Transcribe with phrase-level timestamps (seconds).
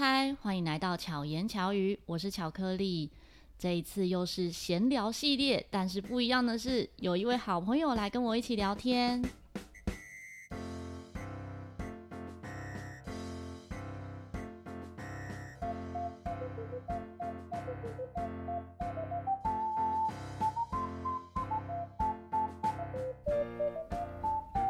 [0.00, 3.10] 嗨，欢迎来到巧言巧语，我是巧克力。
[3.58, 9.20] 这一次又是闲聊系列，但是不一样的是，有一位好朋友来跟我一起聊天。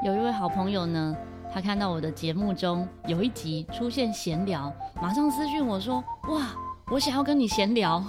[0.03, 1.15] 有一位好朋友呢，
[1.59, 4.73] 他看到我的节目中有一集出现闲聊，
[5.03, 5.97] 马上私讯我说
[6.31, 6.55] ：“哇，
[6.89, 8.01] 我想要跟你闲聊。”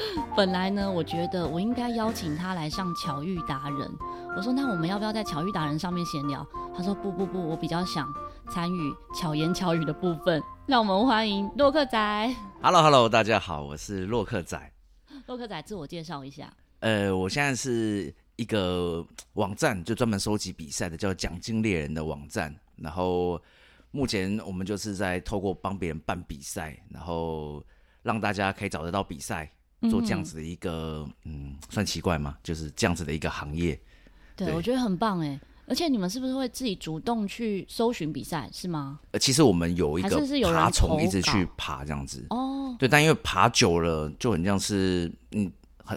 [0.34, 3.86] 本来呢，我觉得我应该邀请他来上巧遇达人。
[4.34, 8.08] 我说：“那我们要不要在巧遇达人上面闲聊？”他说：“不不不，我比较想
[8.48, 12.34] 参与巧言巧语的部分。”让我们欢迎洛克仔。
[12.62, 14.72] Hello Hello，大家好，我是洛克仔。
[15.28, 16.50] 洛克仔，自我介绍一下。
[16.80, 22.54] 呃，我现在是一个网站，就专门收集比赛的，叫奖金猎人的网站。
[22.76, 23.40] 然后
[23.90, 27.64] 目前我们就是在透过帮别人办比赛，然后
[28.02, 29.50] 让大家可以找得到比赛。
[29.90, 32.38] 做这样子的一个，嗯，嗯，算奇怪吗？
[32.42, 33.78] 就是这样子的一个行业。
[34.34, 35.38] 对，对我觉得很棒哎！
[35.66, 38.98] 而且你们是不是会自己主动去搜寻比赛，是吗？
[39.12, 40.18] 呃，其实我们有一个
[40.50, 42.26] 爬虫，一直去爬这样子。
[42.30, 45.52] 哦，对，但因为爬久了，就很像是，嗯，
[45.84, 45.96] 很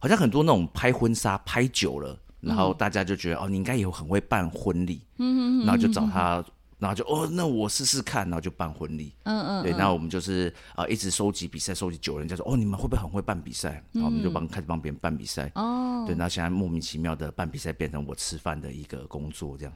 [0.00, 6.44] 好像很多那种拍婚纱拍久了，然后大家就觉得，嗯、哦，你应该也很会办婚礼，嗯嗯，然后就找他。
[6.78, 9.14] 然后就哦，那我试试看，然后就办婚礼。
[9.22, 13.80] 嗯嗯，对，那我们就是啊、呃，一直收集比赛，收集久了，人家说哦，你们会不会很会办比赛？
[13.92, 15.48] 然后我们就帮开始帮别人办比赛。
[15.54, 19.72] 哦，对，那现在莫名其妙的办比赛变成我吃饭的一个工作，这样。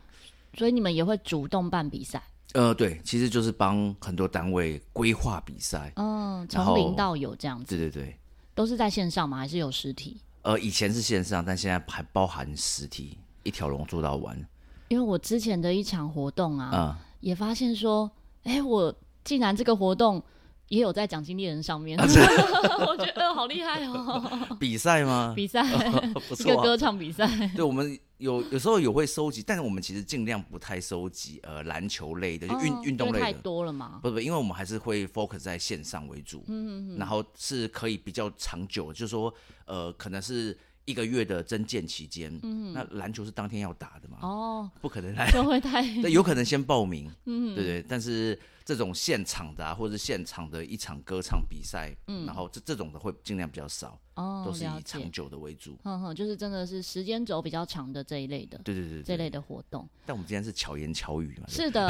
[0.55, 2.21] 所以你们也会主动办比赛？
[2.55, 5.93] 呃，对，其实就是帮很多单位规划比赛。
[5.95, 7.77] 嗯，从零到有这样子。
[7.77, 8.17] 对对对。
[8.53, 9.37] 都是在线上吗？
[9.37, 10.21] 还是有实体？
[10.47, 14.39] 呃，以前是线上，但现在还包含实体，一条龙做到完。
[14.87, 18.09] 因为我之前的一场活动啊，嗯、也发现说，
[18.45, 20.23] 哎、欸，我竟然这个活动
[20.69, 22.05] 也有在奖金猎人上面，啊、
[22.87, 24.57] 我觉得好厉害哦！
[24.59, 25.33] 比赛吗？
[25.37, 27.29] 比赛，一个歌唱比赛。
[27.55, 34.01] 对，我们有有时候有会收集，但是我们其实尽量不太收集呃篮球类的，就运运、哦、动类的太多了嘛。
[34.03, 39.33] 不不，因为我们还是会 focus 在线上为主，嗯然后是可以比较长久，就是说
[39.67, 40.57] 呃，可能是。
[40.89, 44.19] 一个月的征建期间，嗯，那篮球是当天要打的嘛？
[44.23, 47.85] 哦，不可能来，就会太，对，有可能先报名，嗯，对对。
[47.89, 59.89] 但是这种现场的啊，或者是现场的一场歌唱比赛，嗯，然后这这种的会尽量比较少，哦，都是以长久的为主，哼哼，就是真的是时间轴比较长的这一类的，对对对，这类的活动。
[60.05, 61.47] 但我们今天是巧言巧语嘛？
[61.47, 61.89] 是的，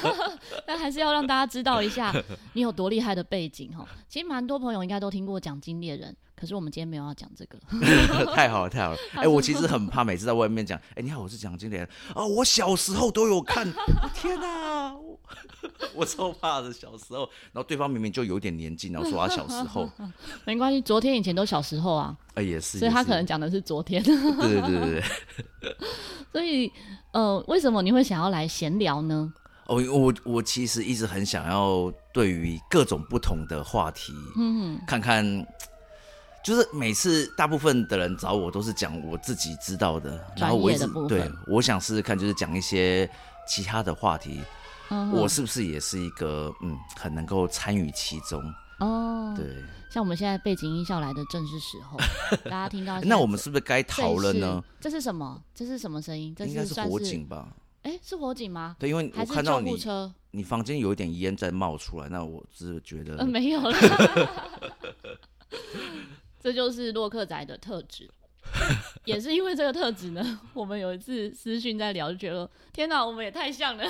[0.66, 2.10] 但还是要让大家知道一下
[2.54, 3.86] 你有多厉害的背景哈。
[4.08, 6.16] 其实蛮多朋友应该都听过奖金猎人。
[6.38, 7.58] 可是我们今天没有要讲这个，
[8.34, 8.98] 太好了太好了！
[9.14, 13.66] 哎、欸，我其实很怕每次在外面讲，哎、欸，你好，我是奖金猎人啊，我小时候都有看，
[14.14, 15.18] 天哪，我，
[15.96, 17.20] 我超怕的，小时候，
[17.52, 19.90] 然后对方明明就有点年纪，然后说他小时候，
[20.44, 25.02] 没关系，昨天以前都小时候啊，哎、欸、也是，所以他可能讲的是昨天，对对对对
[25.60, 25.76] 对，
[26.30, 26.70] 所以
[27.12, 29.32] 呃，为什么你会想要来闲聊呢？
[29.68, 35.24] 哦，我我其实一直很想要对于各种不同的话题，嗯，看看。
[36.46, 43.10] 就是每次大部分的人找我都是讲我自己知道的，然后我一直对我想试试看，就是讲一些
[43.48, 44.40] 其他的话题，
[44.90, 48.40] 嗯、我是不是也是一个嗯很能够参与其中
[48.78, 49.34] 哦？
[49.36, 49.56] 对，
[49.90, 51.98] 像我们现在背景音效来的正是时候，
[52.48, 54.62] 大家听到那我们是不是该逃了呢？
[54.80, 55.42] 这是什么？
[55.52, 56.32] 这是什么声音？
[56.32, 57.48] 这是应该是火警吧？
[57.82, 58.76] 哎、欸，是火警吗？
[58.78, 59.76] 对，因为我看到你
[60.30, 63.76] 你房间有一点烟在冒出来，那我是觉得、呃、没有了。
[66.46, 68.08] 这就是洛克仔的特质，
[69.04, 73.84] 也是因为这个特质呢，我们有一次私讯在聊，就觉得天哪，我们也太像了。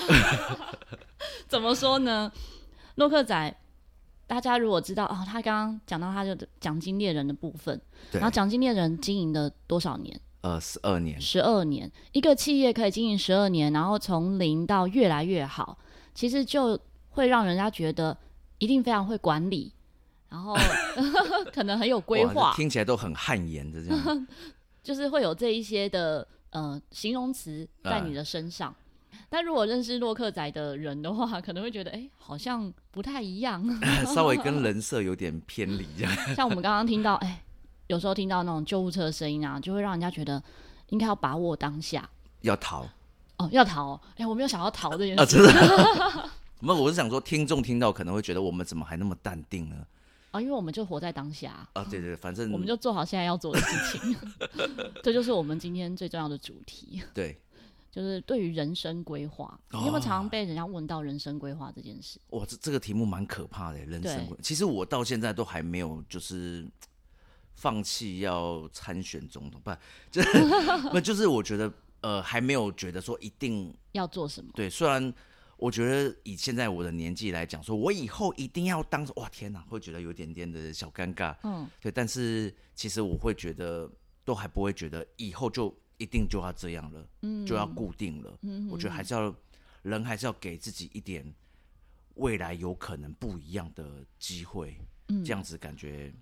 [1.46, 2.32] 怎么说呢？
[2.94, 3.54] 洛克仔，
[4.26, 7.78] 大家如果知道哦，他刚刚讲到他的奖金猎人的部分，
[8.12, 10.18] 然后奖金猎人经营了多少年？
[10.40, 11.20] 呃，十二年。
[11.20, 15.76] 十二年，一个企业可以经营十二年，然后从零到越来越好，
[16.14, 16.80] 其实就
[17.10, 18.16] 会让人家觉得
[18.56, 19.74] 一定非常会管理。
[20.28, 20.54] 然后
[21.52, 24.26] 可能很有规划，听起来都很汗颜的这样，
[24.82, 28.74] 就是会有这一些的呃形容词在你的身上。
[29.12, 33.64] 嗯、但如果认识洛克仔的人的话，可能会觉得哎、欸，好像不太一样，
[34.14, 36.12] 稍微跟人设有点偏离这样。
[36.34, 37.42] 像我们刚刚听到，哎、欸，
[37.86, 40.42] 有时候听到那种救护车的声音啊，就会让人家觉得
[40.88, 42.08] 应该要把握当下，
[42.42, 42.86] 要逃
[43.38, 43.94] 哦，要逃。
[44.12, 45.22] 哎、欸，我没有想要逃这件事。
[45.22, 46.30] 啊，真的？
[46.60, 49.76] 那，我是想说，听众听到可能会觉得我们怎么还那么淡定呢？
[50.36, 54.16] 啊，因为我们就活在当下啊，对对，反正我们就做好现在要做的事情，
[55.02, 57.02] 这就是我们今天最重要的主题。
[57.14, 57.38] 对，
[57.90, 62.18] 就是对于人生规划，哦、你有没有常常被人家问到人生规划这件事？
[62.30, 64.36] 哇，这这个题目蛮可怕的，人生规划。
[64.42, 66.66] 其实我到现在都还没有就是
[67.54, 69.74] 放弃要参选总统，不，
[70.10, 70.28] 就是
[70.92, 71.72] 不就是我觉得
[72.02, 74.50] 呃还没有觉得说一定要做什么。
[74.54, 75.12] 对，虽然
[75.56, 81.36] 我觉得以现在我的年纪来讲，说我以后一定要当，哇天哪，会觉得有点点的小尴尬。
[81.42, 83.90] 嗯，对，但是其实我会觉得
[84.24, 85.74] 都还不会觉得以后就。
[85.98, 88.38] 一定就要这样了，嗯，就要固定了。
[88.42, 89.34] 嗯，我觉得还是要
[89.80, 91.24] 人还是要给自己一点
[92.16, 94.76] 未来有可能不一样的机会，
[95.08, 96.12] 嗯，这样子感觉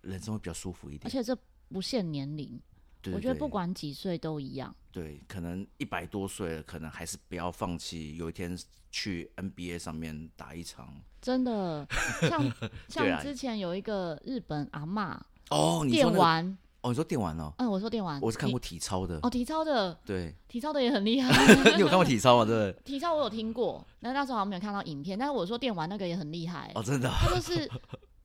[0.00, 1.06] 人生会比较舒服一点。
[1.06, 1.38] 而且这
[1.68, 2.58] 不限年龄，
[3.04, 4.74] 对对对，我觉得不管几岁都一样。
[4.90, 8.56] 对，可能一百多岁了，可能还是不要放弃，有一天
[8.90, 10.88] 去 NBA 上面打一场。
[11.20, 11.86] 真的，
[12.28, 12.52] 像
[12.88, 15.18] 像之前有一个日本阿嬷
[15.50, 16.56] 哦，电玩。
[16.82, 17.50] 哦，你说电玩哦？
[17.56, 19.18] 嗯，我说电玩，我是看过体操的。
[19.22, 21.32] 哦，体操的，对，体操的也很厉害。
[21.76, 22.44] 你有看过体操吗？
[22.44, 22.82] 对不对？
[22.84, 25.18] 体操我有听过，那那时候好像没有看到影片。
[25.18, 26.70] 但是我说电玩那个也很厉害。
[26.74, 27.08] 哦，真的。
[27.10, 27.68] 他就是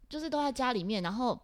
[0.10, 1.42] 就是都在家里面，然后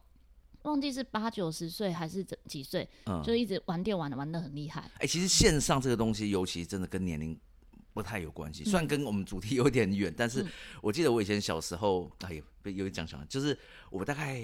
[0.65, 4.91] 忘记是八九十岁还是几岁，嗯，就一直玩电玩的，玩的很厉害。
[4.99, 7.39] 哎，其实线上这个东西，尤其真的跟年龄。
[7.93, 10.45] 不太有关系，虽然跟我们主题有点远，嗯、但是
[10.81, 13.57] 我记得我以前小时候，哎呀，有点讲讲，就是
[13.89, 14.37] 我大概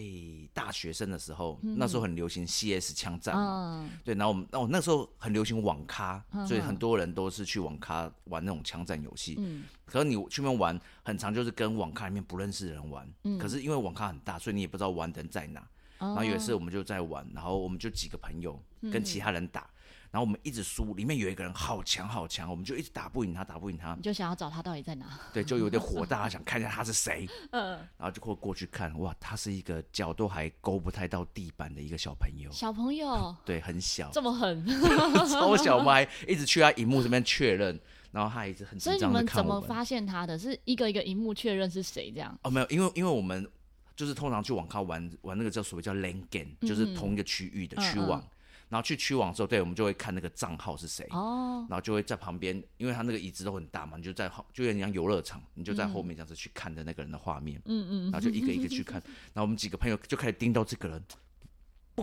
[0.53, 9.35] 大学生的时候，嗯、那时候很流行 CS 枪战，嗯、对，然后我们，那我那时候很流行网咖，嗯、所以很多人都是去网咖玩那种枪战游戏。
[9.37, 13.05] 嗯，可是你去那边玩，很常就是跟网咖里面不认识的人玩。
[13.25, 15.67] 嗯，可是因为网咖很大，所以你也不知道玩的人在哪。
[16.01, 18.61] 嗯、然后有一次我们就在玩，然后我们就几个朋友
[18.91, 19.61] 跟其他人打。
[19.61, 19.77] 嗯
[20.11, 23.95] 然后我们一直输，里面有一个人好强好强，我们就一直打不赢他，打不赢他。
[23.95, 25.05] 你就想要找他到底在哪？
[25.31, 27.25] 对，就有点火大， 想看一下他是谁。
[27.51, 27.77] 嗯。
[27.97, 32.51] 然后就过过去看，哇，他是一个脚都还勾不太到地板的一个小朋友。
[32.51, 33.33] 小朋友。
[33.45, 34.09] 对，很小。
[34.11, 34.67] 这么狠。
[35.31, 37.79] 超小麦，一直去他荧幕这边确认，
[38.11, 39.23] 然后他一直很紧张的看我们。
[39.23, 40.37] 所以你们怎么发现他的？
[40.37, 42.37] 是一个一个荧幕确认是谁这样？
[42.43, 43.49] 哦，没有，因为因为我们
[44.01, 48.19] 就是通常去网咖玩玩那个叫所谓叫 LAN game，就是同一个区域的区网。
[48.67, 58.99] 然后去区网之后，对，我们就会看那个账号是谁，哦，然后就会在旁边，因为他那个椅子都很大嘛，你就在后，就有点像游乐场，你就在后面这样子去看的那个人的画面，嗯嗯，然后就一个一个去看，
[59.33, 61.03] 然后我们几个朋友就开始盯到这个人。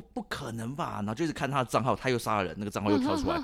[0.00, 0.96] 不不可能吧？
[0.98, 3.42] 然后就是看他的账号，他又杀了人，那个账号又 跳出来，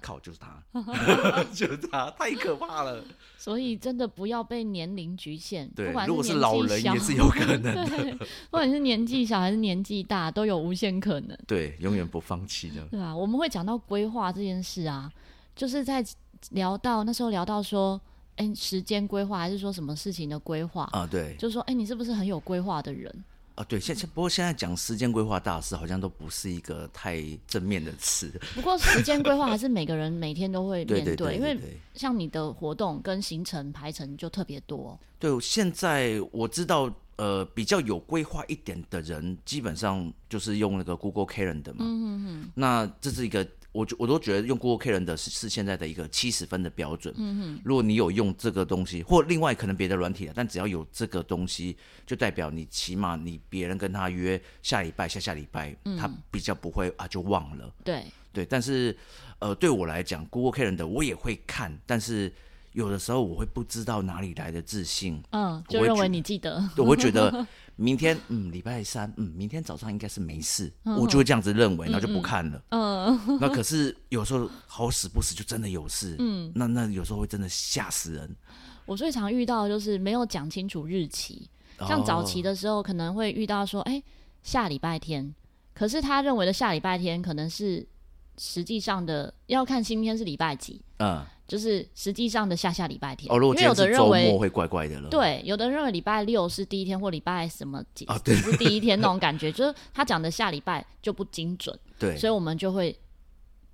[0.00, 0.62] 靠，就是他，
[1.52, 3.02] 就是他，太可怕了。
[3.36, 11.36] 所以真的不要被年龄局限，对，不管如果是老人也是有可能的， 对，不管是年纪小还是年纪大，都有无限可能。
[11.46, 12.82] 对，永远不放弃的。
[12.90, 15.10] 对啊，我们会讲到规划这件事啊，
[15.56, 16.04] 就是在
[16.50, 18.00] 聊到那时候聊到说，
[18.36, 21.06] 哎，时间规划还是说什么事情的规划啊？
[21.10, 23.24] 对，就是说，哎，你是不是很有规划的人？
[23.60, 28.32] 啊，对，现现不过现在讲时间规划大师好像都不是一个太正面的词。
[28.54, 34.98] 不过时间规划还是每个人每天都会面对，对对对对对，因为像你的活动跟行程排程就特别多。
[35.18, 41.80] 对，现在我知道，呃，比较有规划一点的人，基本上就是用那个 Google Calendar 嘛。
[41.80, 42.50] 嗯嗯嗯。
[42.54, 43.46] 那这是一个。
[43.72, 47.14] 我我都觉得用 Google Calendar 是是现在的一个七十分的标准。
[47.16, 57.72] 嗯嗯，如果你有用这个东西，或另外可能别的软体，但只要有这个东西，就代表你起码你别人跟他约下礼拜、下下礼拜，嗯、他比较不会啊就忘了。
[57.84, 58.96] 对对，但是
[59.38, 62.32] 呃对我来讲，Google Calendar 我也会看，但是
[62.72, 67.46] 有的时候我会不知道哪里来的自信，嗯，就认为你记得，我会觉得。
[67.76, 72.62] 明天，嗯，礼拜三，嗯，明天早上应该是没事，嗯、我就会这样子认为，然后就不看了。
[72.68, 78.36] 嗯，那可是有时候好死不死就真的有事，嗯，那那有时候会真的吓死人。
[78.84, 81.48] 我最常遇到的就是没有讲清楚日期，
[81.88, 84.04] 像早期的时候可能会遇到说，哎、欸，
[84.42, 85.34] 下礼拜天，
[85.72, 87.88] 可是他认为的下礼拜天可能是
[88.36, 91.24] 实际上的要看今天是礼拜几，嗯。
[91.50, 95.08] 就是实际上的下下礼拜天，哦，如果今天是周末会怪怪的了。
[95.08, 101.76] 对，有的人认为礼拜六是第一天，或礼拜什么几、哦、是第一天那种感觉， 就是他讲的下礼拜就不精准。
[101.98, 102.96] 对，所以我们就会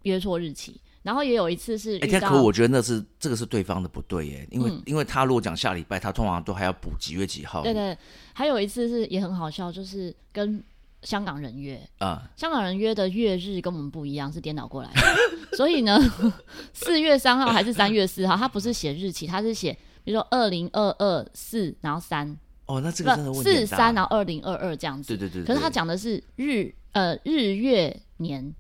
[0.05, 0.81] 约错日期。
[1.03, 7.63] 然后也有一次是，哎，可我觉得那是这个是对方的不对耶，因为、嗯、因为他如果讲下礼拜，他通常都还要补几月几号。
[7.63, 7.97] 对对，
[8.33, 10.65] 还有一次是也很好笑，就是跟。
[11.07, 15.01] 香港人约啊，香港人约的月日跟我们不一样，是颠倒过来的。
[15.57, 15.97] 所以呢，
[16.75, 19.73] 四月三号还是三月四号，他不是写日期，他是写
[20.03, 22.37] 比如说二零二二四，然后三。
[22.67, 25.17] 哦，那这个真的四三，然后二零二二这样子。
[25.17, 25.45] 对对对。
[25.45, 28.53] 可是他讲的是日呃日月年。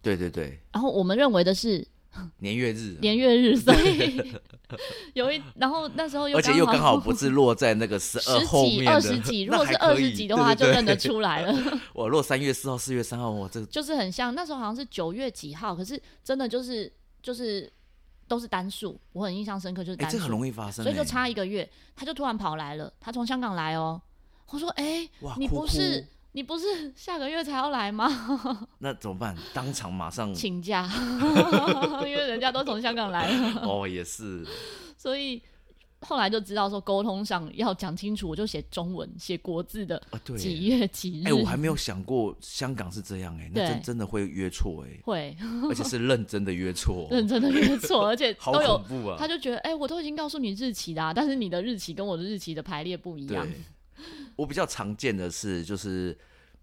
[0.00, 0.58] 对对对。
[0.72, 1.86] 然后我们认为的是。
[2.38, 4.32] 年月日，年月日，所以
[5.14, 11.80] 有一，然后那时候又，而且又刚好不是落在那个十二后面二十几，如果是二十几的话，就认得出来了。
[11.92, 16.92] 我落三月四号、四月三号，我这就是很像那时候好像是九月几号，可是真的就是
[17.22, 17.70] 就是
[18.26, 24.00] 都是单数，我很印象深刻，就是单数，这很容易发生，所以就差一个月，他就突然跑来了，他从香港来哦，
[24.50, 28.08] 我说哎，你不是你不是 下个月才要来吗？
[28.78, 29.34] 那怎么办？
[29.54, 30.88] 当场马上 请假，
[32.04, 33.62] 因为人家都从香港来了。
[33.62, 34.46] 哦，也是，
[34.98, 35.42] 所以。
[36.06, 39.98] 后来就知道说沟通上要讲清楚，我就写中文，写国字的
[40.36, 41.24] 几月几日。
[41.24, 45.34] 哎、欸，我还没有想过香港是这样哎、欸，那真真的会约错哎，会，
[45.66, 48.76] 而且是认真的约错，认真的约错，而且都有。
[48.76, 49.16] 好恐怖啊！
[49.18, 53.48] 他就觉得哎、欸，我都已经告诉你日期啦，但是你的日期跟我的日期的排列不一样。
[54.36, 56.16] 我比较常见的是，就是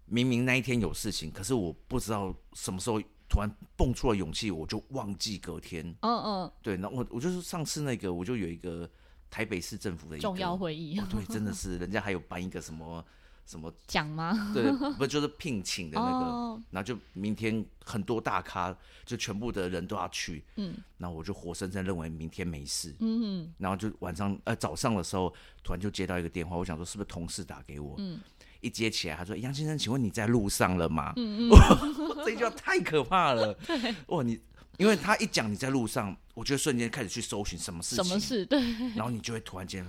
[0.06, 5.84] 明明那一天有事情，可是我不知道什么时候突然蹦出了勇气，我就忘记隔天。
[6.00, 8.88] 嗯嗯，对，那我我就是上次那个，我就有一个。
[9.32, 13.02] 台北市政府的一个重要会议，哦，对，真的是人家还有办一个什么
[13.52, 14.50] 什么奖吗？
[14.54, 25.32] 对，不就是聘请的那个，哦，然后就明天很多大咖，就全部的人都要去，嗯，然后我就活生生认为明天没事，嗯，然后就晚上呃早上的时候，
[25.62, 28.18] 突然就接到一个电话，我想说是不是同事打给我，嗯，
[28.62, 31.12] 一接起来他说杨先生，请问你在路上了吗？
[31.16, 31.50] 嗯嗯，
[32.24, 33.56] 这句话太可怕了，
[34.08, 34.40] 哇你。
[34.78, 38.44] 因为他一讲你在路上，我就瞬间开始去搜寻什么事情，什么事？
[38.46, 38.58] 对，
[38.96, 39.86] 然后你就会突然间，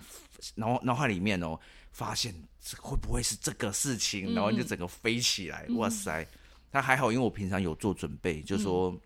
[0.55, 1.57] 然后脑海里面哦，
[1.93, 2.35] 发现
[2.77, 6.27] 会不会是这个事情，然后你就整个飞起来，嗯、哇塞！
[6.69, 8.91] 他还好，因为我平常有做准备，就是说。
[8.91, 8.99] 嗯。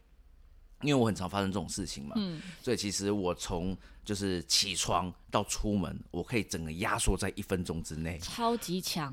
[0.83, 3.75] 因为我很常发生这种事情嘛，嗯，所以其实我从
[4.05, 9.11] 就是起床到出门，我可以整个压缩在一分钟之内，超级强，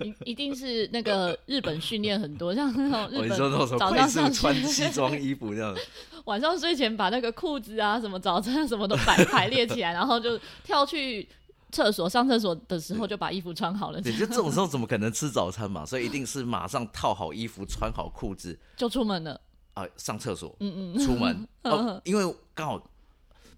[0.00, 3.38] 一 一定是那个日本训练很多，像那种日本
[3.78, 5.76] 早上上穿西装衣服这样，
[6.24, 11.28] 晚上睡前把那个裤子啊、什么早餐什么都摆排列起来，然后就跳去
[11.72, 14.00] 厕所上厕所的时候就把衣服穿好了。
[14.00, 15.84] 对，就这种 时候怎么可能吃早餐嘛？
[15.84, 19.40] 所以一定是马上套好衣服、穿好裤子就出门了。
[19.74, 21.46] 啊，上厕所，嗯嗯，出门。
[21.64, 22.82] 哦，因为刚好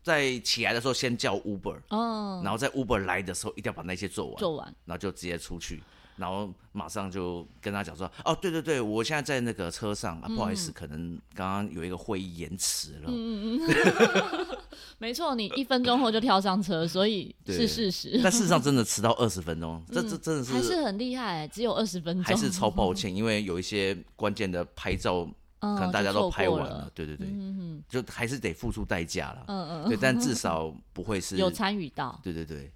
[0.03, 5.81] 在起来的时候先叫 Uber，哦，然后在 Uber 来的时候一定要把那些做完，做完，然后就直接出去，
[6.17, 14.59] 然后马上就跟他讲说，哦，对对对，我现在在那个车上啊，不好意思，可能刚刚有一个会议延迟了，嗯嗯，
[14.99, 25.29] 没错，你一分钟后就跳上车，所以 是事实，但事实上 真的迟到二十分钟，这这真的是还是很厉害，只有二十分钟，还是超抱 歉，因为有一些关键的拍照。
[25.61, 29.45] 可能大家都拍完了，了对对对，嗯、就还是得付出代价了。
[29.49, 32.17] 嗯嗯，对，但至少不会是有参与到。
[32.23, 32.73] 对对对，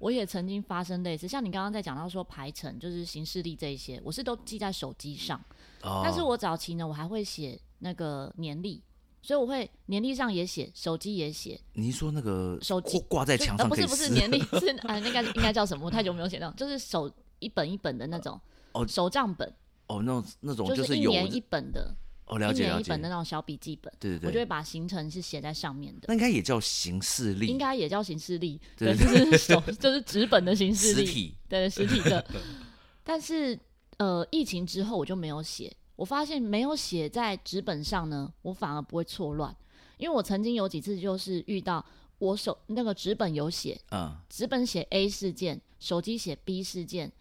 [0.00, 5.40] 我也曾经发生类似，像你刚刚在讲到说排程，就是行事历这一些，我是都记在手机上。
[5.82, 6.00] 哦。
[6.02, 8.82] 但是我早期呢，我还会写那个年历，
[9.22, 11.60] 所以我会年历上也写，手机也写。
[11.74, 15.86] 你说那个手机挂在墙上、 呃、不是不是年历，是啊，那个应该叫什么？
[15.86, 18.40] 我太久没有写到，就是手一本一本的那种
[18.72, 19.52] 哦，手账本。
[19.86, 21.92] 哦，那种那种就是一年一本的，
[22.26, 26.02] 哦，了解了解，一年一本的那种小笔记本，对对对，我就会把行程是写在上面的。
[26.06, 32.24] 那应该也叫行事历，应该也叫行事历， 对，就是手就是纸本的行事历，实体，对，实体的。
[33.02, 33.58] 但是
[33.96, 39.54] 呃，疫情之后我就没有写，我发现没有写在纸本上呢，我反而不会错乱，
[39.98, 41.84] 因为我曾经有几次就是遇到
[42.16, 47.12] 我手那个纸本有写，嗯，纸本写 A 事件，手机写 B 事件。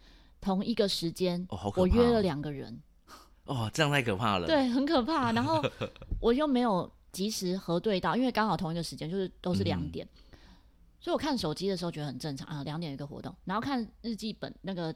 [0.41, 1.45] 同一个时间，
[1.75, 2.81] 我约了两个人。
[3.43, 4.47] 哦，这样太可怕了。
[4.47, 5.33] 对，很可怕。
[5.33, 5.61] 然后
[6.21, 10.39] 我又没有及时核对到，因为刚好同一个时间，就是都是两点，嗯，
[11.01, 13.35] 所以我看手机的时候觉得很正常啊，两点有一个活动。
[13.43, 14.95] 然后看日记本那个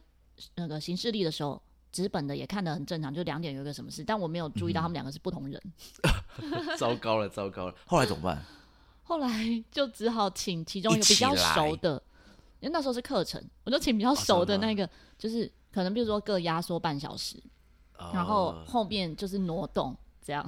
[0.56, 1.62] 那个行事历的时候，
[1.94, 5.62] 纸本的也看得很正常，就两点有一个什么事，但我没有注意到他们两个是不同人。
[6.42, 7.76] 嗯、 糟糕了，糟糕了。
[7.86, 8.44] 后来怎么办？
[9.04, 12.02] 后来就只好请其中一个比较熟的。
[12.60, 17.36] 因为那时候是课程，我就请比较熟的那个，就是可能比如说各压缩半小时，
[18.14, 19.94] 然后后面就是挪动
[20.26, 20.44] 这样。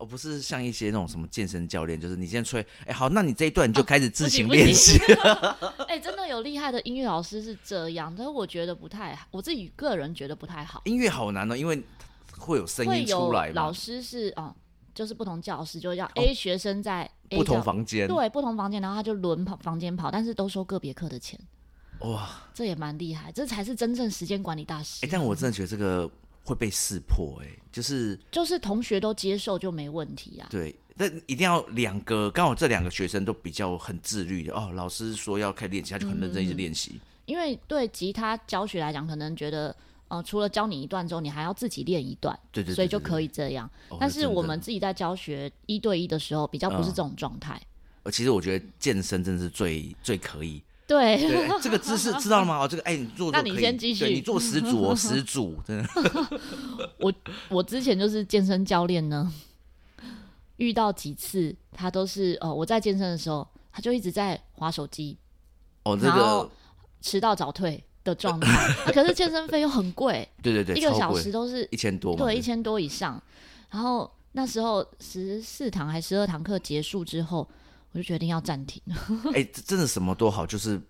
[0.00, 4.98] 哦，不是像一些那种什么健身教练，就是你先吹，哎，好，那你这一段你就开始自行练习。
[5.86, 10.82] 哎，真的有厉害的音乐老师是这样，但是我觉得不太好，我自己个人觉得不太好。
[10.86, 11.80] 音乐好难哦，因为
[12.38, 13.50] 会有声音出来。
[13.50, 14.54] 老师是哦。
[14.92, 21.38] 就是不同教室，就叫 A 学生在 A 不同房间，对，不同房间，然后他就轮跑房间跑，但是都收个别课的钱。
[22.00, 25.06] 哇，这也蛮厉害，这才是真正时间管理大师。
[25.06, 26.10] 哎、欸，但我真的觉得这个
[26.50, 30.48] 会被识破、欸，哎，就是就是同学都接受就没问题啊。
[30.50, 34.70] 对，但一定要两个，刚好这两个学生都比较很自律的哦。
[34.74, 37.00] 老师说要开练习，他就很认真一直练习、嗯。
[37.26, 39.74] 因为对吉他教学来讲，可能觉得。
[40.10, 43.70] 呃，除了教你一段之后，你还要自己练一段，对对，对，对，对，所以就可以这样。
[43.90, 47.62] 哦、但是我们自己在教学一对一的时候，比较不是这种状态。
[48.02, 50.60] 呃，其实我觉得健身真的是最最可以。
[50.90, 52.58] 对，对这个姿势知道了吗？
[52.58, 55.88] 哦，这个哎，你做，做，那你先继续，你做十组哦，十组，真的。
[56.98, 57.12] 我
[57.48, 59.32] 我之前就是健身教练呢，
[60.56, 65.16] 遇到几次，他都是哦，我在健身的时候，他就一直在划手机，
[65.84, 66.50] 哦，这个、
[67.00, 68.50] 迟到早退的状态、
[68.84, 68.90] 啊。
[68.92, 73.22] 可是健身费又很贵，对对对，一个小时都是一千多，对，一千多以上。
[73.70, 77.48] 然后那时候十四堂还十二堂课结束之后，
[77.92, 78.82] 我就决定要暂停。
[79.34, 80.80] 哎、欸，真的什么都好，就是。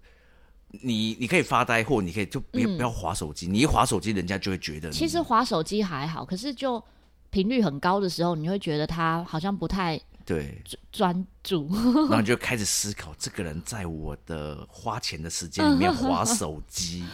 [0.84, 3.48] 你你可以发呆，或你可以就别不要划手机。
[3.48, 4.88] 嗯、你一划手机，人家就会觉得。
[4.92, 6.80] 其实划手机还好，可是就
[7.28, 11.68] 频率很高的时候，你会觉得他好像不太对专注，
[12.08, 17.04] 然后你就开始思考，这个人在我的花钱的时间里面划 手机，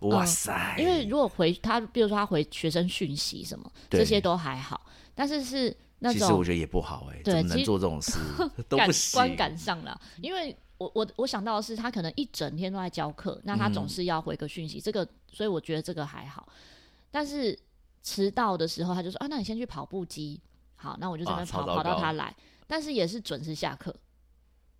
[0.00, 0.76] 哇塞！
[0.78, 5.74] 因为如果回他，比如说他回学生讯息什么，这些都还好，但是是
[6.12, 8.18] 其实我觉得也不好哎、欸，怎么能做这种事
[8.68, 10.56] 都不行，观感上了，因为。
[10.78, 16.48] 我我我想到的是，他可能一整天都在教课，那他总是要回个讯息，嗯、这个，所以我觉得这个还好。
[17.10, 17.58] 但是
[18.00, 20.40] 迟到的时候，他就说啊，那你先去跑步机，
[20.76, 22.32] 好，那我就这边跑跑到他来，
[22.68, 23.92] 但是也是准时下课。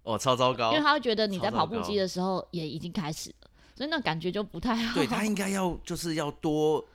[0.05, 4.95] 哦，超糟糕，因为他会觉得你在跑步机的时候也已经开始了，所以那感觉就不太好。
[4.95, 6.87] 对，他应该要就是要多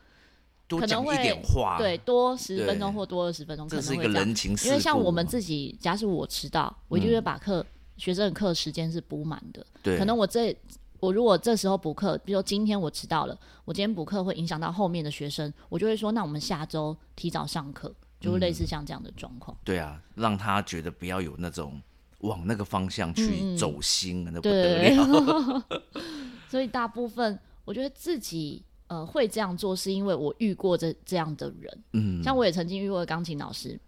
[0.80, 4.70] 多讲一点话，对，多十分钟或多二十分钟，可能会这样，这是一个人情世故。
[4.70, 7.62] 因为像我们自己，假使我迟到，我就会把课。
[7.62, 7.66] 嗯
[7.96, 10.54] 学生的课时间是补满的，对，可能我这
[11.00, 19.56] 我如果这时候补课，比如说今天我迟到了，我今天补课会影响到后面的学生，我就会说，那我们下周提早上课，就会类似像这样的状况。
[19.56, 19.62] 嗯。
[19.64, 21.80] 对啊，让他觉得不要有那种
[22.22, 25.64] 往那个方向去走心，嗯、那不得了。
[26.50, 28.64] 所以大部分我觉得自己
[28.94, 31.84] 呃会这样做，是因为我遇过这这样的人。
[31.94, 33.80] 嗯，像我也曾经遇过钢琴老师，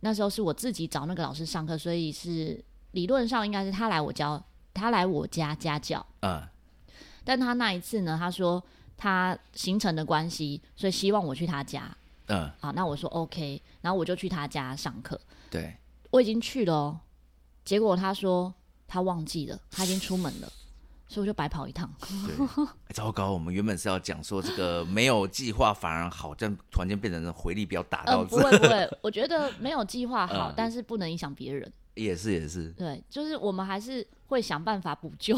[0.00, 2.64] 那时候是我自己找那个老师上课，所以是。
[2.92, 4.44] 理论上应该是他来我教，
[4.74, 6.04] 他来我家家教。
[6.20, 6.42] 嗯，
[7.24, 8.62] 但他那一次呢，他说
[8.98, 11.96] 他行程的关系，所以希望我去他家。
[12.26, 15.18] 嗯，好，那我说 OK，然后我就去他家上课。
[15.50, 15.74] 对，
[16.10, 17.00] 我已经去了哦，
[17.64, 18.52] 结果他说
[18.86, 20.52] 他忘记了，他已经出门了，
[21.12, 21.92] 所以我就白跑一趟。
[22.94, 28.24] 糟糕，我们原本是要讲说这个没有计划反而好，但突然间变成回力镖打到。
[28.24, 31.70] 嗯，不会不会， 我觉得没有计划好，嗯，但是不能影响别人。
[31.94, 35.36] 也是也是，对，就是我们还是会想办法补救。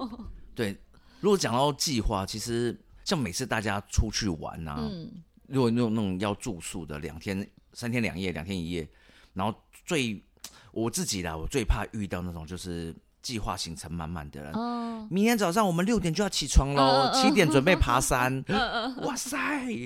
[0.54, 0.76] 对，
[1.20, 5.10] 如果讲到计划，其实像每次大家出去玩啊，嗯，
[5.46, 8.86] 如果那种那种要住宿的，两天三天两夜，两天一夜，
[9.32, 10.22] 然后最
[10.72, 14.52] 我自己啦，我最怕遇到那种就是计划行程满满的人。
[14.52, 18.44] 哦，明天早上我们六点就要起床喽，七点准备爬山。
[19.02, 19.38] 哇塞，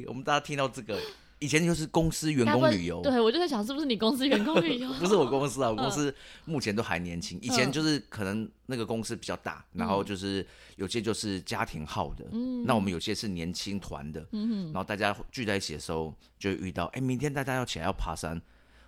[0.09, 1.01] 我们大家听到这个。
[1.40, 4.92] 以前就是公司员工旅游，对，我就在想是不是你公司员工旅游？
[4.98, 6.12] 不是我公司啊， 我公司
[6.44, 7.38] 目前都还年轻。
[7.40, 18.42] 以前就是可能那个公司比较大，然后就是有些就是家庭号的，嗯，那我们有些是年轻团的，嗯，然后大家聚在一起的时候就遇到，哎，明天大家要起来要爬山，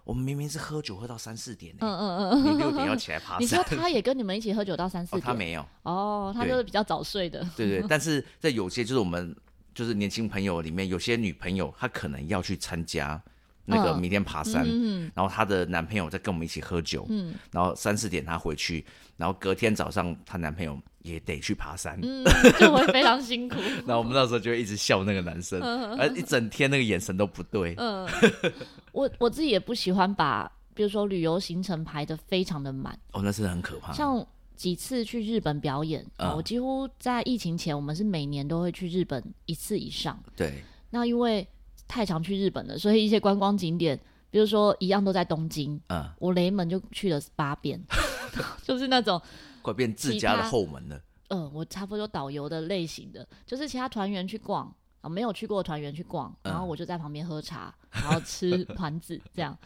[0.05, 3.43] 我们明明是喝酒喝到三四点，嗯嗯嗯，你六点要起来爬山。
[3.43, 5.23] 你说他也跟你们一起喝酒到三四点？
[5.23, 9.35] 他没有，哦，他就是比较早睡的，对对， 但是在有些就是我们。
[9.73, 13.19] 就是年轻朋友里面有些女朋友，她可能要去参加
[13.65, 18.85] 那个明天爬山，嗯、然后她的男朋友在跟我们一起喝酒，嗯、然后三四点她回去，
[19.17, 22.25] 然后隔天早上她男朋友也得去爬山，嗯、
[22.59, 23.57] 就会非常辛苦。
[23.87, 25.63] 然后我们那时候就会一直笑那个男生，
[25.97, 27.75] 而、嗯、一整天那个眼神都不对。
[27.79, 28.07] 嗯，
[28.93, 33.93] 我我自己也不喜欢把，比如说旅游行程排的非常的满，哦，那是很可怕。
[33.93, 34.27] 像。
[34.57, 40.23] 几次去日本表演，嗯，我几乎在疫情前，我们是每年都会去日本一次以上。
[40.37, 41.49] 对，那因为
[41.89, 43.99] 太常去日本了，所以一些观光景点，
[44.29, 47.83] 比如说一样都在东京，嗯，我雷门就去了八遍
[48.63, 49.19] 就是那种
[49.63, 51.01] 快变自家的后门了。
[51.29, 54.71] 嗯，我差不多导游的类型的，就是其他团员去逛
[55.01, 59.57] 啊，没有去过团员去逛，然后我就在旁边喝茶，然后吃 团子这样。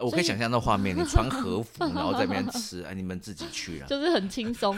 [0.00, 4.76] 我可以想象那画面，你穿 和服，然后在那边吃，哎，你们自己去啊， 就是很轻松。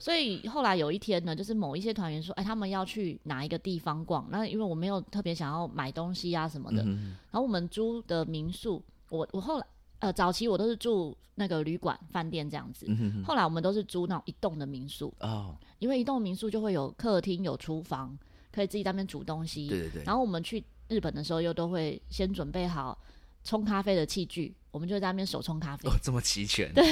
[0.00, 9.66] 所以后来有一天呢，就是某一些团员说，哎，他们要去哪一个地方逛，那因为我没有特别想要买东西啊什么的，嗯、然后我们租的民宿，我我后来
[10.00, 18.18] 呃早期我都是住那个旅馆饭店这样子，嗯、后来我们都是租那种一栋的民宿哦，因为一栋民宿就会有客厅有厨房，
[18.52, 20.02] 可以自己在那边煮东西，对对对。
[20.04, 22.98] 然后我们去日本的时候又都会先准备好。
[23.42, 25.88] 冲咖啡的器具，我们就在那边手冲咖啡。
[25.88, 26.84] 哦，这么齐全，对，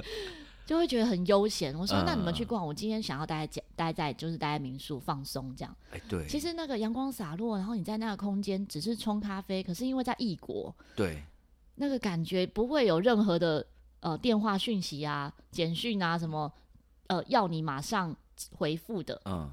[0.64, 1.76] 就会觉得很悠闲。
[1.78, 5.76] 我说，嗯、那你们去逛，我今天想要待在待在就是待在民宿放松这样。
[5.90, 6.26] 哎，对。
[6.26, 11.22] 其实那个阳光洒落，然后你在那个空间只是冲咖啡，可是因为在异国，对，
[11.74, 13.66] 那个感觉不会有任何的
[14.00, 16.50] 呃电话讯息啊、简讯啊什么
[17.08, 18.16] 呃要你马上
[18.52, 19.20] 回复的。
[19.26, 19.52] 嗯，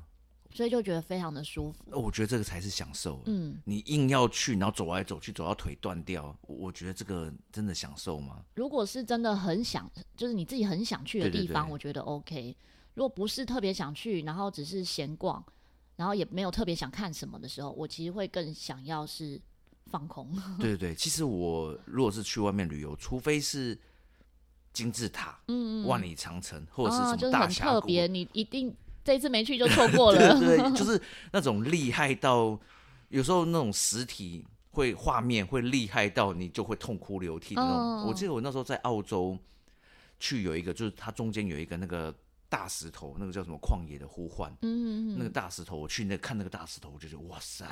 [0.51, 1.83] 所以就觉得非常的舒服。
[1.91, 3.21] 我觉得这个才是享受。
[3.27, 8.43] 嗯，你硬要去，然后走来走去，走到腿断掉，我觉得这个真的享受吗？
[8.55, 12.57] 如果是真的很想，就是你自己很想去的地方，对对对，我觉得 OK。
[12.95, 15.41] 如果不是特别想去，然后只是闲逛，
[15.95, 19.39] 然后也没有特别想看什么的时候，我其实会更想要是
[19.85, 20.29] 放空。
[20.59, 23.79] 对对对，其实我如果是去外面旅游，除非是
[24.73, 28.75] 金字塔、嗯，万里长城或者是什么大峡谷，啊就是、很特别，你一定。
[29.03, 32.59] 这一次没去就错过了， 对，对对，就是那种厉害到
[33.09, 38.01] 有时候那种实体会画面会厉害到你就会痛哭流涕的那种。
[38.01, 38.09] Oh.
[38.09, 39.37] 我记得我那时候在澳洲
[40.19, 42.13] 去有一个，就是它中间有一个那个
[42.49, 47.65] 大石头，那个叫什么旷野的呼唤，嗯嗯嗯，那个大石头，我去那看那个大石头，我就觉得哇塞。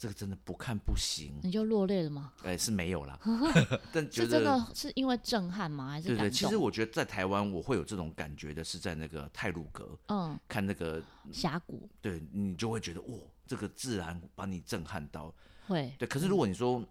[0.00, 2.32] 这个真的不看不行，你就落泪了吗？
[2.42, 3.20] 哎，是没有啦，
[3.92, 5.90] 但觉得是真的是因为震撼吗？
[5.90, 6.08] 还是？
[6.08, 15.34] 对对，其实我觉得在台湾我会有这种感觉的是在那个泰鲁阁，嗯，看那个峡谷，对你就会觉得哇，这个自然把你震撼到，
[15.66, 16.08] 会对。
[16.08, 16.82] 可是如果你说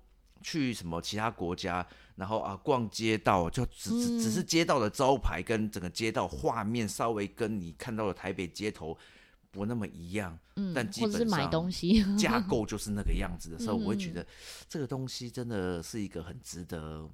[0.44, 1.84] 去什么其他国家，
[2.16, 8.96] 然后啊逛街道，就只只只是街道的招牌跟整个街道画面稍微跟你看到的台北街头。
[9.52, 14.26] 不那么一样，嗯，但基本上买东西 架构就是那个样子的时候，我会觉得
[14.68, 17.10] 这个东西真的是一个很值得，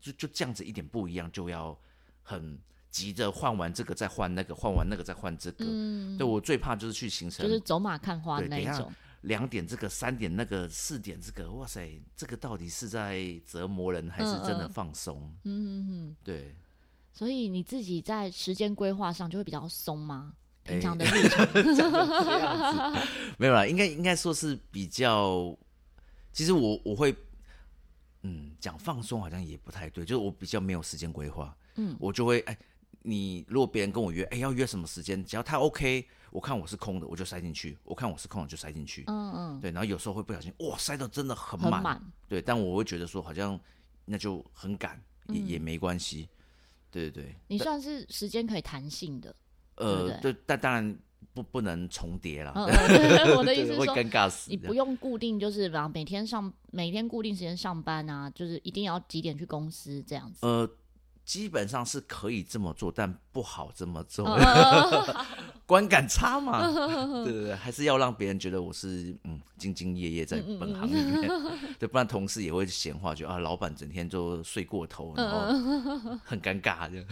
[0.00, 1.78] 就就这样子一点不一样，就要
[2.22, 2.58] 很
[2.90, 5.64] 急着换完这个再换那个，换完那个再换这个。
[5.66, 8.92] 嗯，对，我最怕就是去行程，就是走马看花那一种。
[9.22, 15.34] 两点这个，三点那个，四点这个，哇塞，这个到底是在折磨人还是真的放松？
[15.44, 16.54] 嗯嗯嗯，对。
[17.10, 20.34] 所以你自己在时间规划上就会比较松吗？
[20.64, 21.46] 平常的日常，
[23.38, 25.56] 没有啦，应该应该说是比较。
[26.32, 27.14] 其实我我会，
[28.22, 31.56] 嗯，讲放松好像也不太对，就是我比较没有时间规划。
[31.76, 32.58] 嗯，我就会哎，
[33.02, 39.04] 你如果别人跟我约，哎，要约什么时间，只要他 OK，我看我是空的，我就塞进去；我看我是空的，就塞进去。
[39.06, 39.70] 嗯嗯，对。
[39.70, 41.72] 然后有时候会不小心，哇，塞的真的很满。
[41.74, 42.02] 很满。
[42.26, 43.58] 对，但我会觉得说，好像
[44.04, 46.28] 那就很赶，也、嗯、也没关系。
[46.90, 49.34] 对对对，你算是时间可以弹性的。
[49.76, 50.96] 呃，对，对，但当然
[51.32, 52.52] 不不能重叠了。
[52.54, 54.50] 嗯嗯、我的意思是 说，会尴尬死。
[54.50, 60.46] 你不用固定，就是比方每天上每天固定时间上班啊，就是一定要几点去公司这样子。
[60.46, 60.68] 呃，
[61.24, 65.26] 基本上是可以这么做，但不好这么做，嗯、
[65.66, 66.70] 观感差嘛。
[67.24, 71.28] 对对对，还是要让别人觉得我是嗯兢兢业业在本行里面，
[71.80, 77.06] 对，不然同事也会闲话，就啊，老板整天就睡过头，然后很尴尬这样。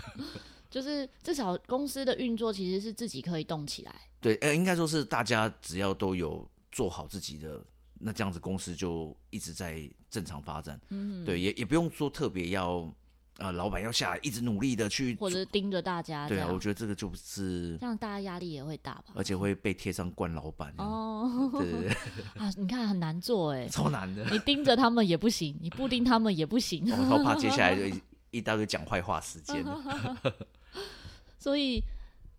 [0.72, 3.94] 就是至少公司的运作其实是自己可以动起来。
[4.22, 7.62] 对，呃，应该说是大家只要都有做好自己的，
[8.00, 10.80] 那这样子公司就一直在正常发展。
[10.88, 12.90] 嗯，对，也也不用说特别要，
[13.37, 16.26] 呃，老板要下来一直努力的去，或者盯着大家。
[16.26, 20.72] 对啊，我觉得这个就是这样，大家压力也会大吧，而且会被贴上惯老板。
[20.78, 21.90] 哦，对对对。
[22.40, 24.24] 啊，你看很难做哎， 超难的。
[24.30, 26.85] 你盯着他们也不行，你不盯他们也不行。
[26.90, 29.64] 我超怕接下来就一一大堆讲坏话时间。
[31.38, 31.82] 所以，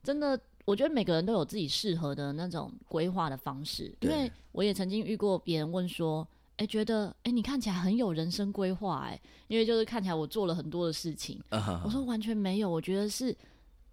[0.02, 3.94] 真的，我觉得每个人都有自己适合的那种规划的方式。
[4.02, 11.42] 因为我也曾经遇过别人问说：“哎、欸，觉得哎、欸，你看起来很有人生规划。”哎，因为就是看起来我做了很多的事情。
[11.50, 11.82] Uh -huh.
[11.84, 13.36] 我说完全没有，我觉得是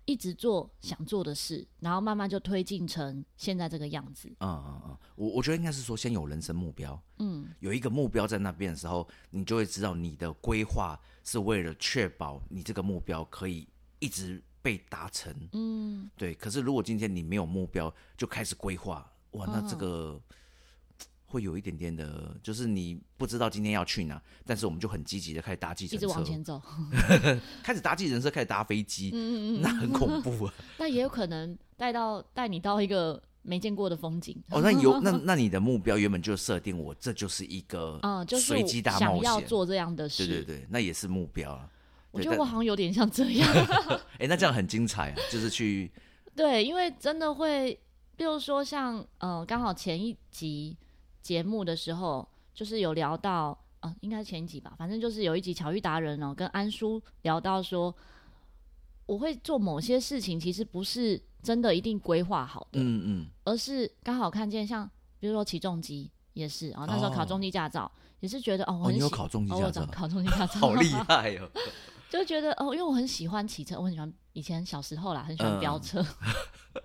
[0.05, 4.29] 一直做想做的事，然后慢慢就推进成现在这个样子。
[4.41, 7.01] 嗯嗯嗯，我我觉得应该是说，先有人生目标。
[7.19, 13.69] 嗯，有一个目标在那边的时候，你就会知道你的规划是为了确保你这个目标可以
[14.01, 14.43] 一直。
[14.63, 16.35] 被达成，嗯，对。
[16.35, 20.21] 可是如果今天你没有目标就开始规划，哇，那这个
[21.25, 26.61] 会有一点点的，就是你不知道今天要去哪，但是我们就很积极的开始搭计程车，一直往前走，
[27.65, 30.53] 开始搭计程车，开始搭飞机，嗯嗯，那很恐怖啊。
[30.77, 34.37] 那也有可能带到带你到一个没见过的风景。
[34.51, 41.67] 哦，那有那那你的目标原本就设定我这就是一个啊，就是随机大冒险，想要做这样的事，对对对，那也是目标啊。
[42.11, 43.49] 我觉得我好像有点像这样，
[44.19, 45.17] 哎、欸，那这样很精彩啊！
[45.31, 45.91] 就是去，
[46.35, 47.79] 对，因为真的会，
[48.17, 50.77] 比如说像，呃，刚好前一集
[51.23, 57.95] 节目的时候，就是有聊到，呃，应该是前一集吧，反正就是有一集巧遇达人哦，跟安叔聊到说，
[59.07, 67.91] 我会做某些事情，其实不是真的一定规划好的，嗯嗯，而是刚好看见，像比如说起重机也是，然后那时候考中级驾照、哦，
[68.21, 71.51] 也是觉得哦，我很喜欢、哦、你有考中级驾照，哦、考中级驾照，好厉害哦。
[72.11, 76.01] 就觉得哦，因为我很喜欢骑车，我很喜欢以前小时候啦，很喜欢飙车。
[76.03, 76.83] 嗯、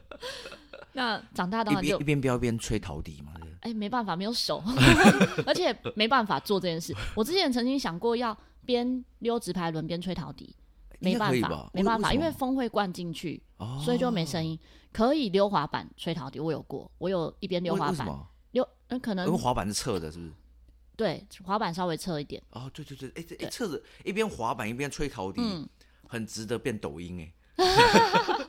[0.93, 3.31] 那长大当然就一边飙一边吹陶笛嘛。
[3.61, 4.63] 哎、欸，没办法，没有手，
[5.47, 6.95] 而且没办法做这件事。
[7.15, 10.55] 我之前曾经想过要边溜直排轮边吹陶笛，
[10.99, 14.59] 没办法，没办法，因为风会灌进去，哦，所以就没声音。
[14.93, 18.07] 可以溜滑板吹陶笛，我有过，我有一边溜滑板
[18.55, 20.31] 溜，嗯，可能因为滑板是侧的，是不是？
[20.97, 22.41] 对，滑板稍微侧一点。
[22.51, 25.67] 哦，对对对，哎这哎侧着一边滑板一边吹陶笛，嗯，
[26.07, 27.31] 很值得变抖音哎。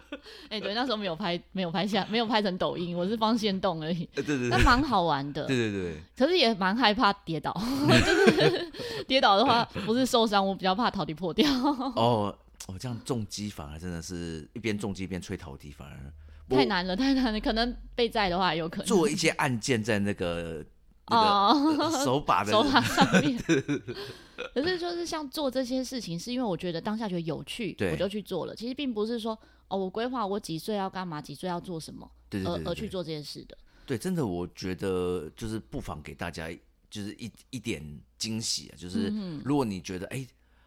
[0.49, 4.05] 哎，对，那时候没有拍，没有拍下，没有拍成抖音，我是放线动而已。
[4.15, 5.45] 对对对，那蛮好玩的。
[5.47, 7.53] 对对对，可是也蛮害怕跌倒，
[7.89, 8.73] 就是
[9.07, 11.49] 跌倒的话不是受伤，我比较怕陶笛破掉。
[11.95, 16.13] 哦哦，这样重击反而真的是一边重击一边吹陶笛，反而
[16.49, 17.41] 太难了，太难了。
[17.41, 20.65] 可能被在的话有可能做一些按键在 那个。
[21.09, 23.39] 哦，手把的手把上面，
[24.53, 28.53] 可是就是像做这些事情，是因为我觉得当下觉得有趣，我就去做了。
[28.57, 33.57] 其实并不是说哦，我规划我几岁要干嘛，几岁要做什么，对对对，而而去做这件事的。
[33.87, 36.51] 对，真的，我觉得就是不妨给大家
[36.91, 37.81] 就是一一点
[38.19, 39.13] 惊喜啊，就是
[39.45, 40.27] 如果你觉得哎，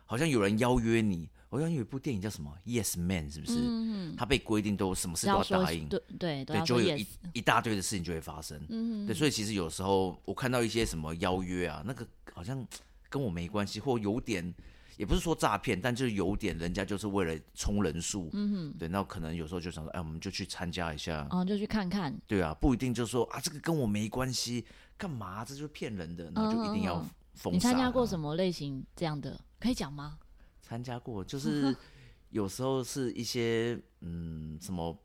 [0.09, 1.29] 好像有人邀约你。
[1.51, 3.53] 好像有一部电影叫什么《Yes Man》，是不是？
[3.57, 8.61] 嗯，他被规定都什么事都要答应，对对对，就会有一一大堆的事情就会发生。
[8.69, 12.63] 嗯，对，所以其实有时候我看到一些什么邀约啊，那个好像
[13.09, 14.53] 跟我没关系，或有点
[14.97, 18.29] 也不是说诈骗，但就是有点人家就是为了冲人数。
[18.33, 22.15] 嗯哼，对，那可能有时候就想说，哎，我们就去参加一下，哦，就去看看。
[22.27, 24.63] 对啊，不一定就是说啊，这个跟我没关系，
[24.99, 25.43] 干嘛？
[25.43, 27.03] 这就是骗人的，然后就一定要
[27.39, 27.55] 封杀。
[27.55, 29.39] 你参加过什么类型这样的？
[29.59, 30.19] 可以讲吗？
[30.61, 31.75] 参加过，就是
[32.29, 34.95] 有时候是一些嗯什么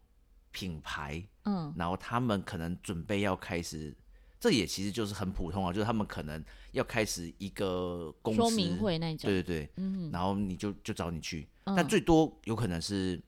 [0.51, 3.97] 品牌，嗯，然后他们可能准备要开始，
[4.39, 13.19] 这也其实就是很普通啊，就是他们可能要开始一个公司说明会那种，对对对，嗯，然后你就就找你去，嗯，但最多有可能是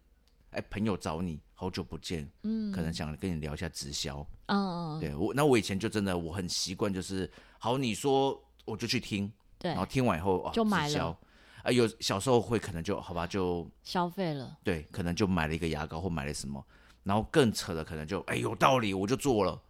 [0.50, 11.16] 哎朋友找你，好久不见，嗯，可能想跟你聊一下直销，嗯，对我那我以前就真的我很习惯，就是好你说我就去听，对，然后听完以后就买了。
[11.62, 14.56] 啊，有小时候会可能就好吧，就消费了。
[14.62, 16.64] 对，可能就买了一个牙膏或买了什么，
[17.02, 19.60] 然后更扯的可能就哎有道理，我就做了。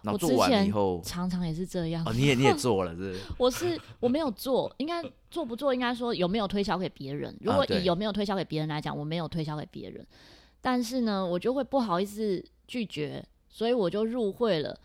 [0.00, 2.04] 然后做完了以后，常常也是这样。
[2.06, 3.18] 哦，你也你也做了是？
[3.36, 5.74] 我是我没有做，应该做不做？
[5.74, 7.36] 应该说有没有推销给别人？
[7.40, 10.06] 如果以有没有推销给别人来讲，我没有推销给别人，
[10.60, 14.78] 但是呢，我就会不好意思拒绝，所以我就入会了。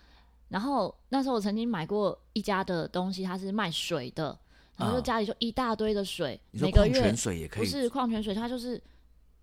[0.49, 4.35] 然后那时候我曾经买过一家的东西，它是卖水的。
[4.75, 8.81] 然后就家里就一大堆的水，啊、每个月矿泉水也可以，不是矿泉水，它就是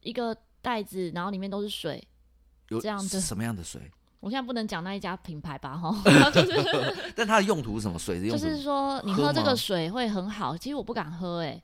[0.02, 2.02] 一个袋子，然后里面都是水，
[2.70, 3.80] 有这样子什么样的水？
[4.18, 5.94] 我现在不能讲那一家品牌吧，哈，
[6.34, 7.96] 就是， 但它的用途是什么？
[7.96, 11.62] 水的用途就是说你喝这个水会很好，其实我不敢喝，欸，哎，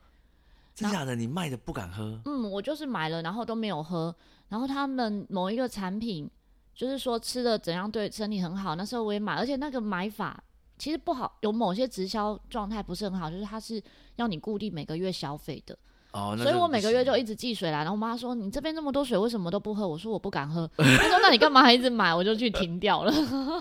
[0.73, 1.13] 真假的？
[1.13, 2.17] 你卖的不敢喝？
[2.23, 4.15] 嗯，我就是买了，然后都没有喝。
[4.47, 6.29] 然后他们某一个产品，
[6.77, 10.41] 就是说吃的怎样对身体很好，那时候我也买，而且那个买法。
[10.77, 13.81] 其实不好，有某些直销状态不是很好，就是它是
[14.17, 15.75] 要你固定每个月消费的。
[16.11, 20.69] 哦，所以我每个月就一直寄水来，然后我妈说：“你这边那么多水，为什么都不喝？”我说：“我不敢喝。
[20.77, 23.11] ”她说：“那你干嘛还一直买？”我就去停掉了。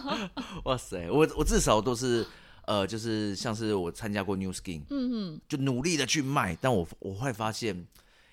[0.65, 2.27] 哇塞，我我至少都是
[2.67, 7.87] 呃，就是像是我参加过 New Skin，嗯嗯，就努力的去卖，但我我会发现，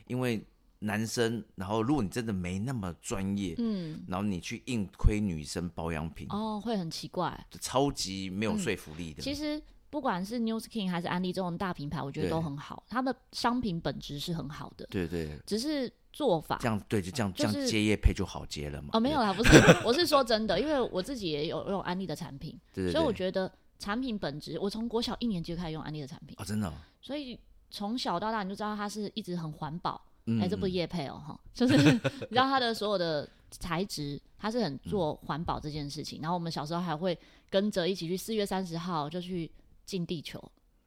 [0.08, 0.46] 因为。
[0.84, 9.22] 男生，然后如果你真的没那么专业，嗯，然后你去硬推女生保养品，哦，会很奇怪，就超级没有说服力的。
[9.22, 14.86] 嗯、其实不管是 New Skin 还是安利这种大品牌，我觉得都很好，它的商品本质是很好的。
[14.90, 18.90] 对对，只是做法这样，对，就这样，就是、这样接业配就好接了嘛。
[18.94, 19.52] 哦，没有啦，不是，
[19.88, 30.02] 我是说真的，因为我自己也有用安利的产品，对对对，所以我觉得产品本质，我从国小一年级就开始用安利的产品哦，真的、哦，所以从小到大你就知道它是一直很环保。
[30.26, 36.22] 哎、欸，这不是叶配哦，哈，就是你知道它的所有的材质，它是很做环保这件事情。
[36.22, 37.18] 然后我们小时候还会
[37.50, 39.52] 跟着一起去四月三十号就去
[39.86, 40.42] 进地球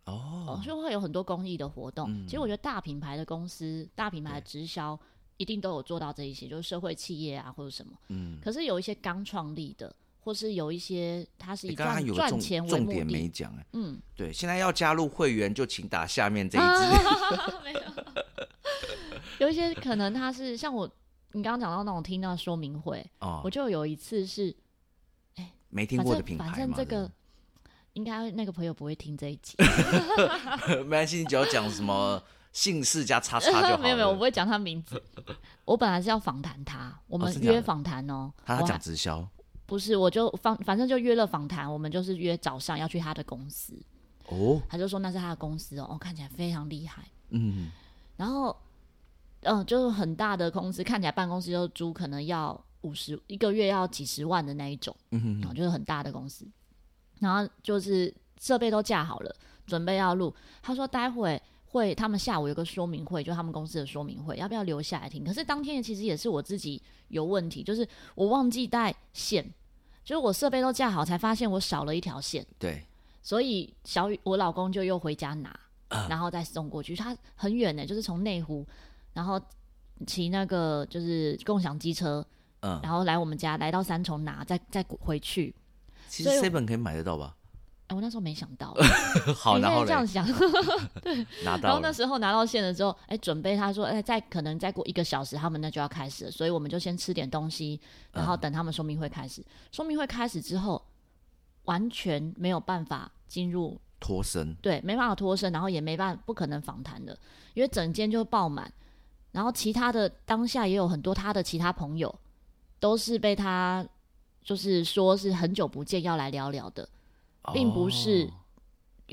[0.05, 2.11] 哦，就会有很多公益的活动。
[2.11, 4.99] 嗯、其实我觉得大品牌的公司、大品牌的直销
[5.37, 7.93] 一定都有做到这一些，就是社会企业啊或者什么。
[8.09, 8.39] 嗯。
[8.41, 9.95] 可是有一些刚创立的，
[10.27, 13.67] 或是有一些它是以赚赚钱为目的，重点没讲哎。
[13.75, 16.67] 嗯，对，现在要加入会员就请打下面这一支。
[17.63, 17.81] 没有。
[19.39, 20.91] 有一些可能他是像我，
[21.31, 24.53] 你刚刚讲到那种听到说明会，哦，我就有一次是，
[25.37, 27.09] 哎、欸，没听过的品牌，反正这个
[27.93, 29.57] 应该那个朋友不会听这一集，
[30.87, 32.21] 没关系，你只要讲什么
[32.53, 33.79] 姓氏加叉叉就。
[33.81, 35.01] 没有没有，我不会讲他名字。
[35.65, 38.33] 我本来是要访谈他，我们约访谈哦。
[38.45, 39.25] 他讲直销？
[39.67, 41.71] 不是，我就放，反正就约了访谈。
[41.71, 43.75] 我们就是约早上要去他的公司。
[44.29, 47.05] 哦，他就说那是他的公司哦，哦看起来非常厉害。
[47.31, 47.71] 嗯，
[48.17, 48.57] 然后。
[49.43, 56.45] 嗯，就是很大的公司，看起来办公室就租，可能要五十一个月要几十万的那一种，嗯哼，就是很大的公司。
[57.21, 60.35] 然后就是设备都架好了，准备要录。
[60.63, 65.25] 他说待会会他们下午有个说明会，就他们公司的说明会，要不要留下来听？
[65.25, 69.45] 可是当天其实也是我自己有问题，就是我忘记带线，
[70.05, 72.47] 就是我设备都架好，才发现我少了一条线。
[72.59, 72.83] 对，
[73.23, 76.97] 所以小雨我老公就又回家拿，呃、然后再送过去。
[76.97, 78.67] 他很远呢，就是从内湖，
[79.13, 79.41] 然后
[80.07, 82.25] 骑那个就是共享机车，
[82.61, 85.55] 嗯，然后来我们家，来到三重拿，再再回去。
[86.09, 87.37] 其实 seven 可以买得到吧？
[87.89, 88.75] 哎，我那时候没想到，
[89.37, 90.27] 好，然后这样想，
[91.03, 91.69] 对，拿到。
[91.69, 97.81] 然后那时候拿到线了之后，哎，准备他说，哎，再可能再过一个小时，他们那就要开始了，所以我们就先吃点东西，
[98.13, 99.41] 然后等他们说明会开始。
[99.43, 100.85] 嗯、说明会开始之后，
[101.65, 107.17] 完全没有办法进入脱身，对，没办法脱身，然后也没办法，不可能访谈的，
[107.55, 108.73] 因为整间就爆满。
[109.31, 112.13] 然后其他的当下也有很多他的其他朋友，
[112.81, 113.87] 都是被他
[114.43, 116.89] 就是说是很久不见要来聊聊的。
[117.53, 118.31] 并不是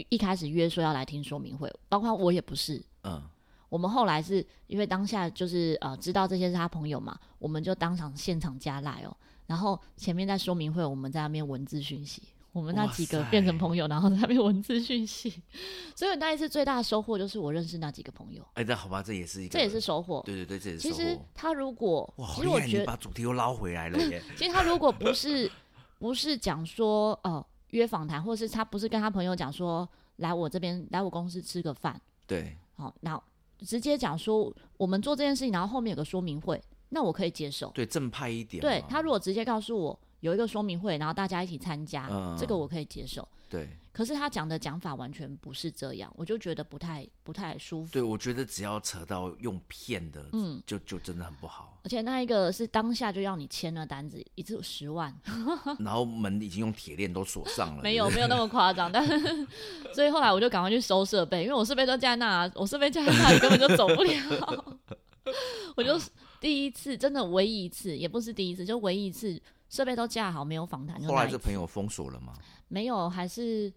[0.09, 2.83] 一开始约说要来听说明会，包括我也不是。
[3.03, 3.21] 嗯，
[3.69, 9.15] 我们后来是因为当下就是呃知道这些是他朋友嘛，我们就当场现场加赖哦。
[9.45, 15.43] 然后前面在说明会，我们在那边文字讯息，我们那几个变成朋友，然后在那边文字讯息。
[15.95, 18.41] 所以那一次最大的收获就是我认识那几个朋友。
[18.53, 20.23] 哎，那好吧，这也是一个，这也是收获。
[20.25, 20.95] 对对对，这也是收获。
[20.95, 24.23] 其实他如果，哇，好厉害，你把主题又捞回来了耶。
[24.37, 25.51] 其实他如果不是
[25.99, 27.31] 不是讲说哦。
[27.33, 33.21] 呃约访谈，或是他不是跟他朋友讲说来我这边来我公司吃个饭，对，好，然后
[33.59, 38.61] 直接讲说我们做这件事情，然后后面有个说明会，那我可以接受，对，正派一点。
[38.61, 43.67] 对，他如果直接告诉我有一个说明会，然后大家一起参加，嗯，这个我可以接受，对。
[43.93, 47.93] 可是他讲的讲法完全不是这样，我就觉得不太不太舒服。
[47.93, 51.79] 对，我觉得只要扯到用骗的，嗯，就就真的很不好。
[51.83, 55.15] 而且那一个是当下就要你签了单子，一次有十万，
[55.77, 57.83] 然后门已经用铁链都锁上了。
[57.83, 59.47] 没有没有那么夸张，但是
[59.93, 64.79] 所以后来我就赶快去收设备，因为我设备都在那，我设备在那里根本就走不了。
[65.77, 65.99] 我就
[66.41, 70.99] 第一次，真的唯一一次，也不是第一次，就唯一一次设备都架好，没有访谈。
[71.03, 72.33] 后来这朋友封锁了吗？
[72.69, 73.71] 没有，还是。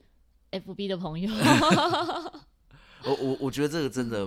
[0.59, 1.31] F B 的朋友，
[3.05, 4.27] 我我我觉得这个真的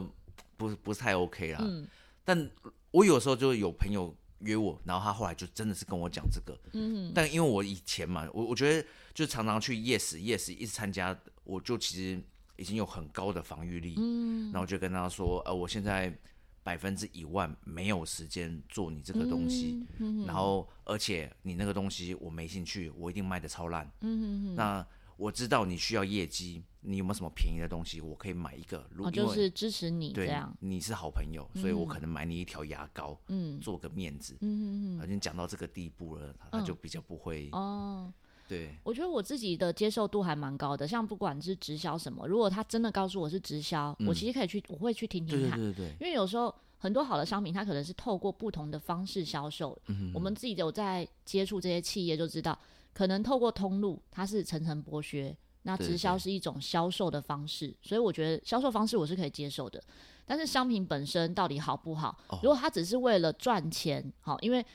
[0.58, 1.60] 不不是太 OK 啦。
[1.62, 1.88] 嗯，
[2.24, 2.50] 但
[2.92, 6.58] 我有时候就有朋友约我，然后他后来就真的是跟我讲这个。
[6.74, 12.22] 嗯，但因为我以前嘛，我我觉得就常常去 Yes Yes 一直参加，我就其实
[12.58, 13.96] 已经有很高的防御力。
[13.98, 16.16] 嗯，然后我就跟他说，呃，我现在
[16.64, 19.86] 百分之一万没有时间做你这个东西。
[19.98, 23.92] 嗯，然后而且你那个东西我没兴趣，我一定卖的超烂。
[24.02, 24.86] 嗯，那。
[25.20, 28.00] 我知道你需要业绩，你有没有什么便宜的东西？
[28.00, 30.56] 我可以买一个，如果就是支持你这样。
[30.62, 35.06] 你是好朋友，所以我可能买你一条牙膏，嗯，做个面子，嗯嗯嗯。
[35.06, 38.12] 已经讲到这个地步了，他就比较不会哦。
[38.48, 45.90] 对，我觉得我自己的接受度还蛮高的，像不管是直销什么，如果他真的告诉我是直销，我其实可以去，我会去听听看，对对对。
[46.00, 49.78] 因为有时候很多好的商品，它可能是透过不同的方式销售。
[49.88, 52.58] 嗯，我们自己有在接触这些企业就知道。
[53.00, 55.34] 可能透过通路，它是层层剥削。
[55.62, 59.82] 那直销是一种销售的方式，对对对，所以我觉得销售方式我是可以接受的。
[60.26, 62.10] 但是商品本身到底好不好？
[62.28, 64.66] 哦、如果它只是为了赚钱，好，因为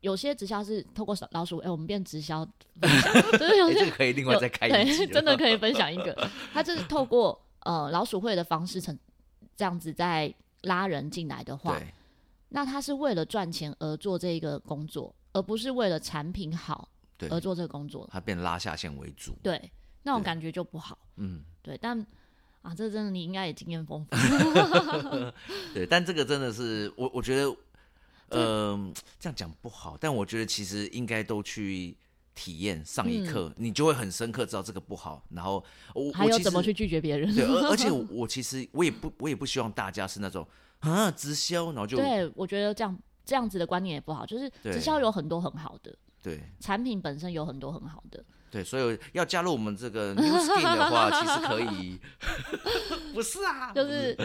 [0.00, 2.42] 有些直销是透过老鼠，哎、欸，我们变直销
[2.80, 6.30] 分享， 就是有些、欸、可以另外再开一集，真的可以分 享一个。
[6.54, 8.98] 它就是透过呃老鼠会的方式，成
[9.54, 11.78] 这样子在拉人进来的话，
[12.48, 16.88] 那他是为了赚钱而做这个工作，而不是为了产品好。
[17.18, 19.70] 对，而做这个工作，他变拉下线为主，对，
[20.04, 20.96] 那种感觉就不好。
[21.16, 22.00] 嗯，对，但
[22.62, 24.16] 啊，这真的你应该也经验丰富。
[25.74, 27.56] 对，但这个真的是我，我觉得，
[28.28, 31.96] 嗯、呃，这样讲不好，但我觉得其实应该都去
[32.34, 35.20] 体验上一课，嗯、你就会很深刻知道这个不好。
[35.30, 37.34] 然后我还有怎么去拒绝别人？
[37.34, 40.46] 对，而 而且我，我其实我也不我也不希望大家是那种
[40.80, 45.92] 啊直销，然后就对，我觉得这样这样子的观念也不好，就是直销有很多很好的。
[46.22, 48.24] 对，产品本身有很多很好的。
[48.50, 51.98] 对，所以要加入我们这个 New Skin 的话，其实可以。
[53.12, 54.16] 不是啊，就是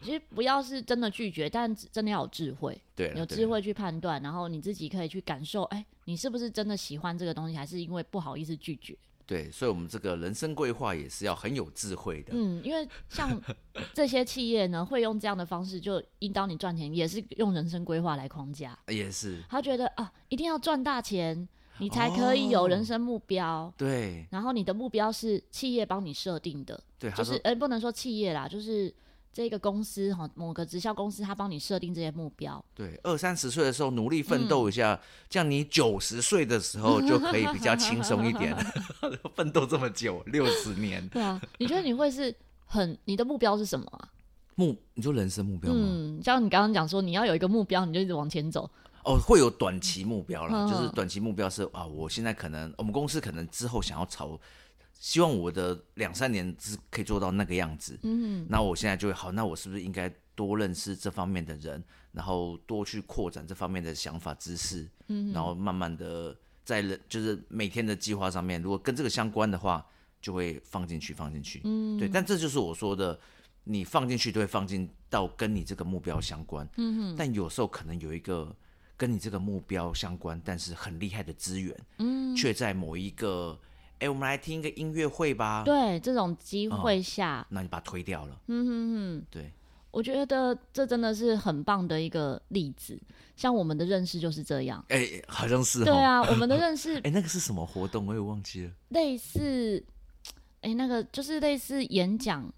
[0.00, 2.80] 其实不要是真的拒绝，但真的要有智慧。
[2.94, 8.96] 对，有智慧去判断，然后你自己可以去感受，哎，你是不是真的喜欢这个东西，还是因为不好意思拒绝？
[9.26, 12.32] 对，所以，我们这个人生规划也是要很有智慧的。
[12.32, 13.28] 嗯，因为像
[13.92, 18.78] 这些企业呢，会用这样的方式就引导你赚钱，也是用人生规划来框架。
[18.86, 21.48] 也是，他觉得啊，一定要赚大钱，
[21.78, 23.46] 你才可以有人生目标。
[23.46, 26.80] 哦、对，然后你的目标是企业帮你设定的。
[26.98, 28.94] 对，就是，呃，不能说企业啦，就是。
[29.36, 32.64] 这个公司哈，某个直销公司，他帮你设定这些目标。
[32.74, 38.56] 对，二三十岁的时候努力奋斗一下，嗯、这样你九十岁的时候就可以比较轻松一点。
[39.36, 41.06] 奋斗这么久，六十年。
[41.08, 42.34] 对啊，你觉得你会是
[42.64, 44.08] 很，你的目标是什么啊？
[44.54, 45.80] 目，你说人生目标吗？
[45.82, 48.70] 嗯，像你刚刚讲说，你要有一个目标，你就一直往前走。
[49.04, 54.40] 哦，会有短期目标啦，就是短期目标是啊，我现在可能我们公司可能之后想要朝，
[54.98, 57.98] 希望我的两三年是可以做到那个样子。
[58.02, 61.82] 嗯，那我现在就会好，那我是不是应该多认识这方面的人，
[62.12, 64.88] 然后多去扩展这方面的想法知识？
[65.08, 69.86] 嗯，然后慢慢的在人就是每天的计划上面，如果跟这个相关的话，
[70.20, 71.60] 就会放进去，放进去。
[71.64, 73.18] 嗯，对，但这就是我说的，
[73.64, 76.68] 你放进去都会放进到跟你这个目标相关。
[76.76, 78.54] 嗯，但有时候可能有一个。
[78.98, 83.60] 跟你这个目标相关，但是很厉害的资源，嗯，却在某一个，
[83.98, 85.62] 哎、欸，我们来听一个音乐会吧。
[85.64, 88.40] 对，这种机会下、哦，那你把它推掉了。
[88.48, 89.52] 嗯哼哼，对，
[89.90, 93.00] 我觉得这真的是很棒的一个例子。
[93.36, 94.84] 像我们的认识就是这样。
[94.88, 95.84] 哎、欸，好像是。
[95.84, 98.06] 对啊，我们的认识， 哎、欸，那个是什么活动？
[98.06, 98.70] 我也忘记了。
[98.88, 99.82] 类似，
[100.60, 102.52] 哎、欸，那个就是类似演讲，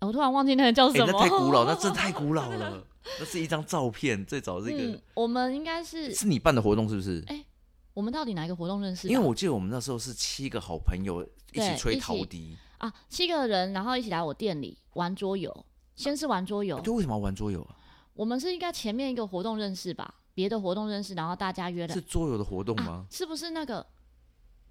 [0.00, 1.06] 我突然忘记那个叫什么。
[1.06, 2.86] 欸、那太古老， 那真的太古老了。
[3.18, 7.22] 那是一张照片，最早这个、嗯，我们应该是是你办的活动是不是？
[7.26, 7.46] 哎、欸，
[7.94, 9.08] 我们到底哪一个活动认识？
[9.08, 11.22] 因为我记得我们那时候是七个好朋友
[11.52, 15.66] 一起吹陶笛啊，七个人，然后一起来我店里玩桌游。
[15.94, 17.76] 先是玩桌游，就、啊、为什么要玩桌游啊？
[18.14, 20.14] 我们是应该前面一个活动认识吧？
[20.34, 21.92] 别的活动认识，然后大家约了。
[21.92, 23.06] 是桌游的活动吗、啊？
[23.10, 23.86] 是不是那个？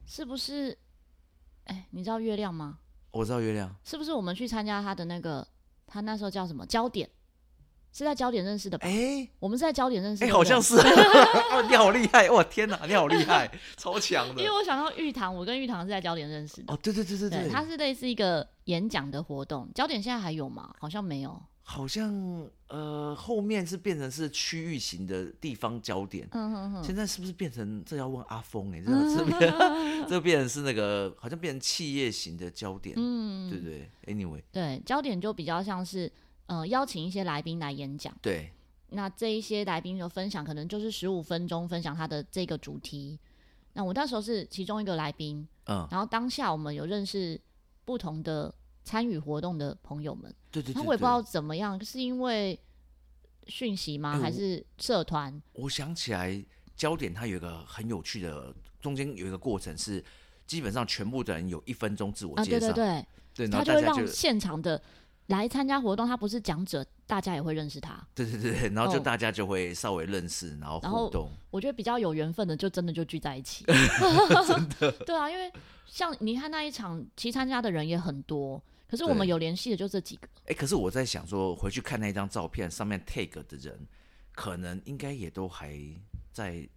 [0.05, 0.75] 是不是？
[1.65, 2.79] 哎、欸，你知道月亮吗？
[3.11, 3.73] 我知道月亮。
[3.83, 5.47] 是不是我们去参加他的那个？
[5.85, 6.65] 他那时候叫什么？
[6.65, 7.07] 焦点。
[7.91, 8.87] 是在焦点认识的吧？
[8.87, 10.25] 哎、欸，我们是在焦点认识的。
[10.25, 10.75] 哎、欸，好像是。
[11.51, 12.29] 哦，你好厉害！
[12.29, 14.41] 哇，天哪，你好厉害， 超强的。
[14.41, 16.73] 因为我想到玉堂，我跟玉堂是在焦点认识的。
[16.73, 19.69] 哦，对对对对对，它是类似一个演讲的活动。
[19.75, 20.73] 焦点现在还有吗？
[20.79, 21.41] 好像没有。
[21.63, 26.27] 好像呃，后面是变成是区域型的地方焦点。
[26.31, 26.83] 嗯哼哼。
[26.83, 27.83] 现在是不是变成？
[27.85, 29.53] 这要问阿峰哎、欸，这这边
[30.07, 32.95] 这变成是那个，好像变成企业型的焦点。
[32.97, 34.13] 嗯，对对，对。
[34.13, 36.11] Anyway，对，焦点就比较像是。
[36.51, 38.13] 呃，邀请一些来宾来演讲。
[38.21, 38.51] 对，
[38.89, 43.17] 那这一些来宾的分享可能就是十五分钟分享他的这个主题。
[43.71, 47.39] 那我那时候是其中一个来宾，嗯，然后当下我们有认识
[47.85, 50.23] 不同的参与活动的朋友们。
[50.51, 50.81] 对对对，对。
[50.81, 52.59] 那我也不知道怎么样，是因为
[53.47, 54.11] 讯息吗？
[54.17, 55.41] 欸、还是社团？
[55.53, 56.43] 我想起来，
[56.75, 60.03] 焦点它有一个很有趣的，中间有一个过程是，
[60.45, 62.67] 基本上全部的人有一分钟自我介绍。
[62.67, 64.83] 啊、对对对，对，他就会让现场的。
[65.27, 68.05] 来参加活动，他不是讲者，大家也会认识他。
[68.13, 71.31] 对对对，然后就大家就会稍微认识，哦、然后互动。
[71.49, 73.63] 我觉得比较有缘分的，就真的就聚在一起。
[74.45, 74.91] 真的。
[75.05, 75.51] 对啊，因为
[75.85, 80.27] 像你看那一场，其实参加的人也很多，可是我们有联系的就这几个。
[80.47, 83.87] 哎，可是我在想说，回去看那张照片上面 tag 的人，
[84.33, 85.77] 可能应该也都还
[86.33, 86.67] 在。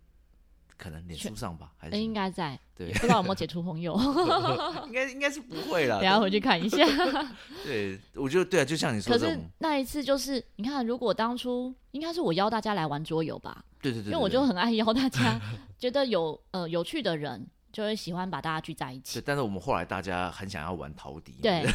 [0.85, 2.61] 可能脸书上吧，还是、欸、应该在？
[2.77, 3.99] 对，不知道有没有解除朋友？
[4.85, 5.99] 应该应该是不会了。
[5.99, 6.85] 等下回去看一下。
[7.65, 9.19] 对，我觉得对啊，就像你说的。
[9.19, 13.65] 可是那一次就是，你看，如果当初应该是我邀大家来玩桌游吧？
[13.81, 14.13] 对对对，对。
[14.13, 15.41] 因为我就很爱邀大家，
[15.81, 19.23] 觉得有呃有趣的人就会喜欢把大家聚在一起。
[19.25, 21.67] 但是我们后来大家很想要玩陶笛，对，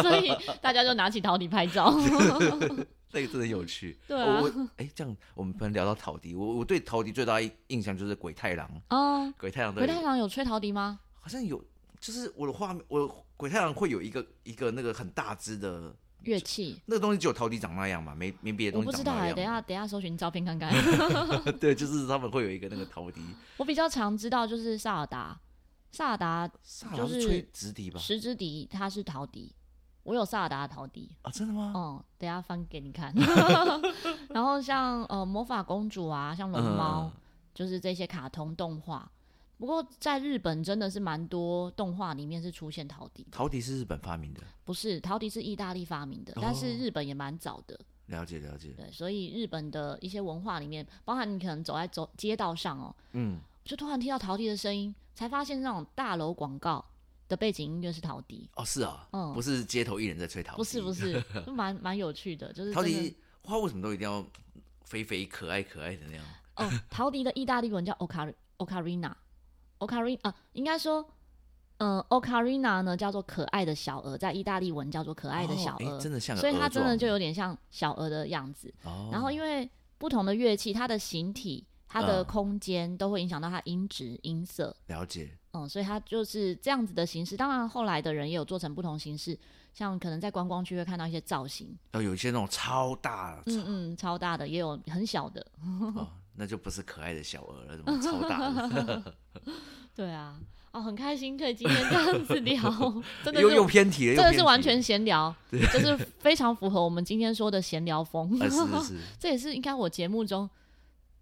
[0.00, 0.30] 所以
[0.62, 1.92] 大家就拿起陶笛拍照。
[3.14, 6.34] 那个真的有趣，对啊，我哎、欸，这样我们不能聊到陶笛。
[6.34, 10.98] 我我对陶笛最大印象就是鬼太郎啊，鬼太郎，鬼太郎有吹陶笛吗？
[11.20, 11.64] 好像有，
[12.00, 18.92] 就是我的画面，我鬼太郎会有一个一个那个很大只的乐器，那个东西只有陶笛长那样嘛，没没别的东西长那样。
[18.92, 20.72] 我不知道哎、欸，等一下等一下搜寻照片看看。
[21.60, 23.20] 对，就是他们会有一个那个陶笛。
[23.56, 25.40] 我比较常知道就是萨尔达，
[25.92, 26.50] 萨尔达
[26.96, 29.54] 就是吹直笛吧，十支笛，它是陶笛。
[30.04, 31.72] 我有萨尔达的陶笛啊，真的吗？
[31.74, 33.12] 嗯，等下翻给你看。
[34.30, 37.20] 然后像呃魔法公主啊，像龙猫、嗯，
[37.52, 39.10] 就是这些卡通动画。
[39.56, 43.26] 不过在日本真的是蛮多动画里面是出现陶笛。
[43.30, 44.42] 陶笛是日本发明的？
[44.64, 47.78] 不是，陶笛是意大利发明的，哦、但是日本也蛮早的。
[48.06, 48.74] 了解了解。
[48.76, 56.84] 对，所以日本的一些文化里面，包含你可能走在走街道上哦，嗯，就突然听到陶笛的声音，才发现那种大楼广告。
[57.28, 64.24] 的背景音乐是陶笛哦，是啊，嗯，不是街头艺人在吹陶笛，不是不是， 蛮蛮有趣的，就是陶笛花为什么都一定要
[64.84, 66.24] 肥肥可爱可爱的那样？
[66.56, 71.04] 哦，陶笛的意大利文叫 ocar ocarina，ocarina 啊，应该说，
[71.78, 78.72] 嗯，ocarina 呢叫做可爱的小鹅，在意大利文叫做可爱的小鹅，哦，真的像，所以它真的就有点像小鹅的样子。
[78.84, 79.68] 哦，然后因为
[79.98, 81.66] 不同的乐器，它的形体。
[81.86, 84.74] 它的空间都会影响到它音质、音色。
[84.88, 85.30] 了解。
[85.54, 87.36] 嗯，所以它就是这样子的形式。
[87.36, 89.38] 当然，后来的人也有做成不同形式，
[89.72, 91.74] 像可能在观光区会看到一些造型。
[91.92, 93.40] 哦，有一些那种超大。
[93.46, 95.46] 嗯嗯，超大的也有很小的。
[95.94, 99.14] 哦， 那就不是可爱的小鹅了，什么超大的。
[99.94, 100.36] 对啊。
[100.72, 102.60] 哦，很开心可以今天这样子聊，
[103.22, 108.36] 真的又又偏题了，真的是完全闲聊，就是非常符合我们今天说的闲聊风。
[108.36, 110.50] 是是是，这也是应该我节目中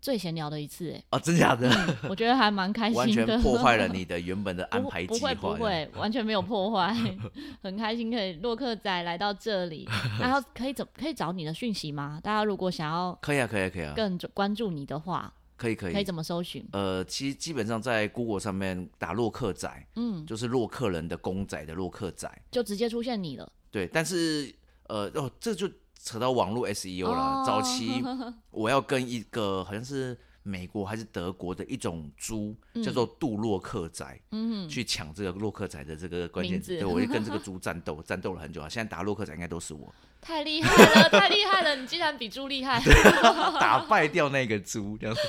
[0.03, 1.03] 最闲聊的一次哎。
[1.12, 1.70] 哦，真假的？
[2.11, 2.98] 我觉得还蛮开心的。
[2.98, 5.18] 完全破坏了你的原本的安排计划。
[5.18, 6.94] 不会不会，完全没有破坏，
[7.62, 9.88] 很开心可以洛克仔来到这里，
[10.20, 12.20] 然后可以怎可以找你的讯息吗？
[12.22, 15.32] 大家如果想要，可以啊可以啊可以啊，更关注你的话。
[15.55, 16.66] 可以可以，可以怎么搜寻？
[16.72, 23.48] 呃，其实基本上在 Google 上面打洛克仔，嗯，就是洛克人的公仔的洛克仔，就直接出现你了。
[23.70, 24.53] 对，但是
[24.88, 25.70] 呃哦，这就
[26.03, 27.42] 扯到网络 SEO 了。
[27.42, 28.03] 哦、早期
[28.50, 38.68] 我要跟一个好像是美国还是德国的一种猪，嗯、叫做杜洛克仔，嗯哼，去抢这个洛克仔的这个关键字，对，我就跟这个猪 战斗，战斗了很久啊。
[38.68, 39.94] 现在打洛克仔应该都是我。
[40.20, 40.70] 太厉害
[41.03, 41.74] 了，太厉害了！
[41.74, 42.80] 你竟然比猪厉害，
[43.59, 45.20] 打败掉那个猪这样子。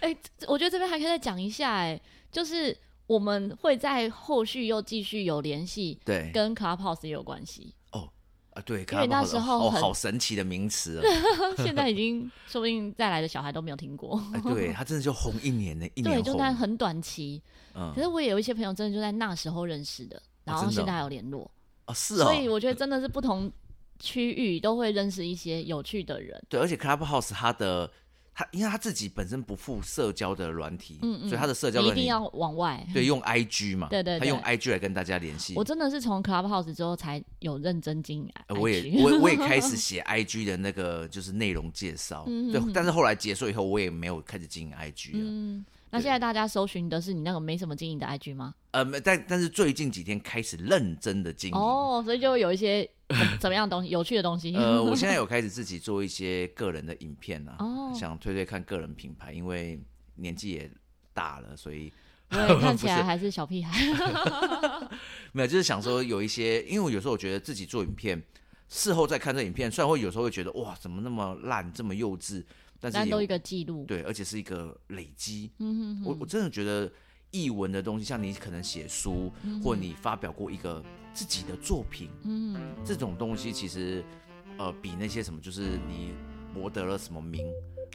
[0.00, 0.18] 哎、欸，
[0.48, 2.00] 我觉得这边还可以再讲一下、欸，哎，
[2.32, 2.76] 就是
[3.06, 7.74] 我们会在后续又继续有联系，对，跟 Clubhouse 也有关系。
[8.64, 14.22] 对，因为那时候哦，好神奇的名词哦， 现在已经说不定再来的小孩都没有听过。
[14.34, 17.42] 哎、对他真的就红一年呢，一年对，就但很短期。
[17.74, 21.50] 嗯，可是我也有一些朋友真的就在那时候认识的，然后现在还有联络。
[21.86, 22.24] 哦，是哦。
[22.24, 23.52] 所以我觉得真的是不同。
[24.02, 27.92] 区域都会认识一些有趣的人，对，而且 Clubhouse 它的
[28.32, 35.54] 它，因为他自己本身不负社交的软体，嗯嗯，所以他的社交软体一定要往外，对，用 IG 嘛，对，对对，他用 IG 来跟大家联系。
[35.56, 45.18] 我真的是从 Clubhouse 之后才有认真经营、呃，我也我我也开始 写 IG 的那个就是内容介绍，嗯、对，但是后来结束以后，我也没有开始经营 IG 了。
[45.20, 48.54] 嗯那现在大家搜寻的是你那个没什么经营的 IG 吗？
[48.70, 52.88] 呃，但但是最近几天开始认真的经营哦，所以就有一些
[53.40, 54.54] 怎么样的东西，有趣的东西。
[54.56, 59.80] 呃，我现在有开始自己做一些个人的影片啊， 哦，想推推看个人品牌，因为
[60.14, 60.70] 年纪也
[61.12, 61.92] 大了，所以
[62.30, 63.76] 看起来还是小屁孩。
[65.32, 68.22] 没有，就是想说有一些，因为我有时候我觉得自己做影片，
[68.68, 72.44] 事后再看这影片，虽然会有时候会觉得哇，怎么那么烂，这么幼稚。
[72.80, 75.50] 但是都一个记录，对，而且是一个累积。
[75.58, 76.90] 嗯哼哼，我我真的觉得
[77.30, 84.02] 译文的东西，像你可能写书，嗯、或你发表过一个自己的作品，嗯，这种东西其实
[84.56, 86.14] 呃比那些什么，就是你
[86.54, 87.46] 博得了什么名，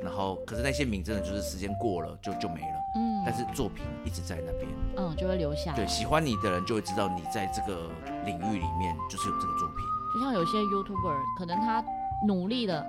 [0.04, 4.68] 然后可是那些名真的就是时间过了就就没了，嗯，但是作品一直在那边，
[4.98, 5.74] 嗯，就会留下。
[5.76, 7.90] 对，喜欢你的人就会知道你在这个
[8.26, 9.78] 领域里面就是有这个作品。
[10.14, 11.84] 就像有些 YouTuber，可能他
[12.26, 12.86] 努力了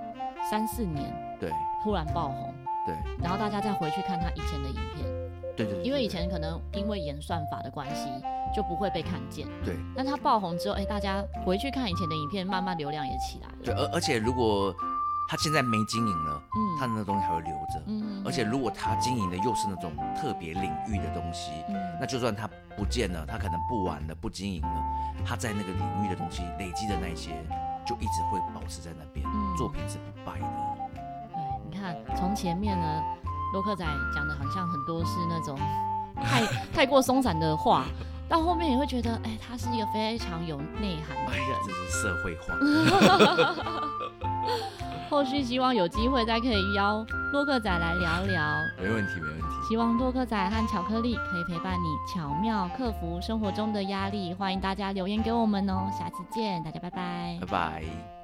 [0.49, 1.51] 三四年，对。
[1.83, 2.53] 突然爆红，
[2.85, 5.05] 对，然后大家再回去看他以前的影片，
[5.55, 8.09] 对对，对，因为以前可能因为演算法的关系，
[8.55, 9.75] 就不会被看见，对。
[9.95, 13.55] 但他爆红之后，哎，大家回去看以前的影片，慢慢流量也起来了。
[13.63, 14.73] 对，而而且如果
[15.29, 18.23] 他现在没经营了，嗯，他的那东西还会留着，嗯。
[18.25, 24.83] 而且如果他经营的又是那种特别领域的东西，嗯，那就算他不见了，他可能不玩了，不经营了，
[25.25, 27.31] 他在那个领域的东西累积的那些，
[27.85, 30.47] 就一直会保持在那边，嗯，作品是不败的。
[31.87, 33.03] 看，从前面呢，
[33.53, 35.57] 洛克仔讲的好像很多是那种
[36.15, 37.85] 太 太过松散的话，
[38.27, 42.53] 到后面你会觉得，哎、欸，他是一个非常有内涵的人，这是社会化。
[45.09, 48.43] 后续希望有机会再可以邀洛克仔来聊聊，
[48.77, 49.45] 没问题，没问题。
[49.69, 54.33] 希望洛克仔和巧克力可以陪伴你，巧妙克服生活中的压力。
[54.33, 58.16] 欢迎大家留言给我们哦，下次见，大家拜拜，拜拜。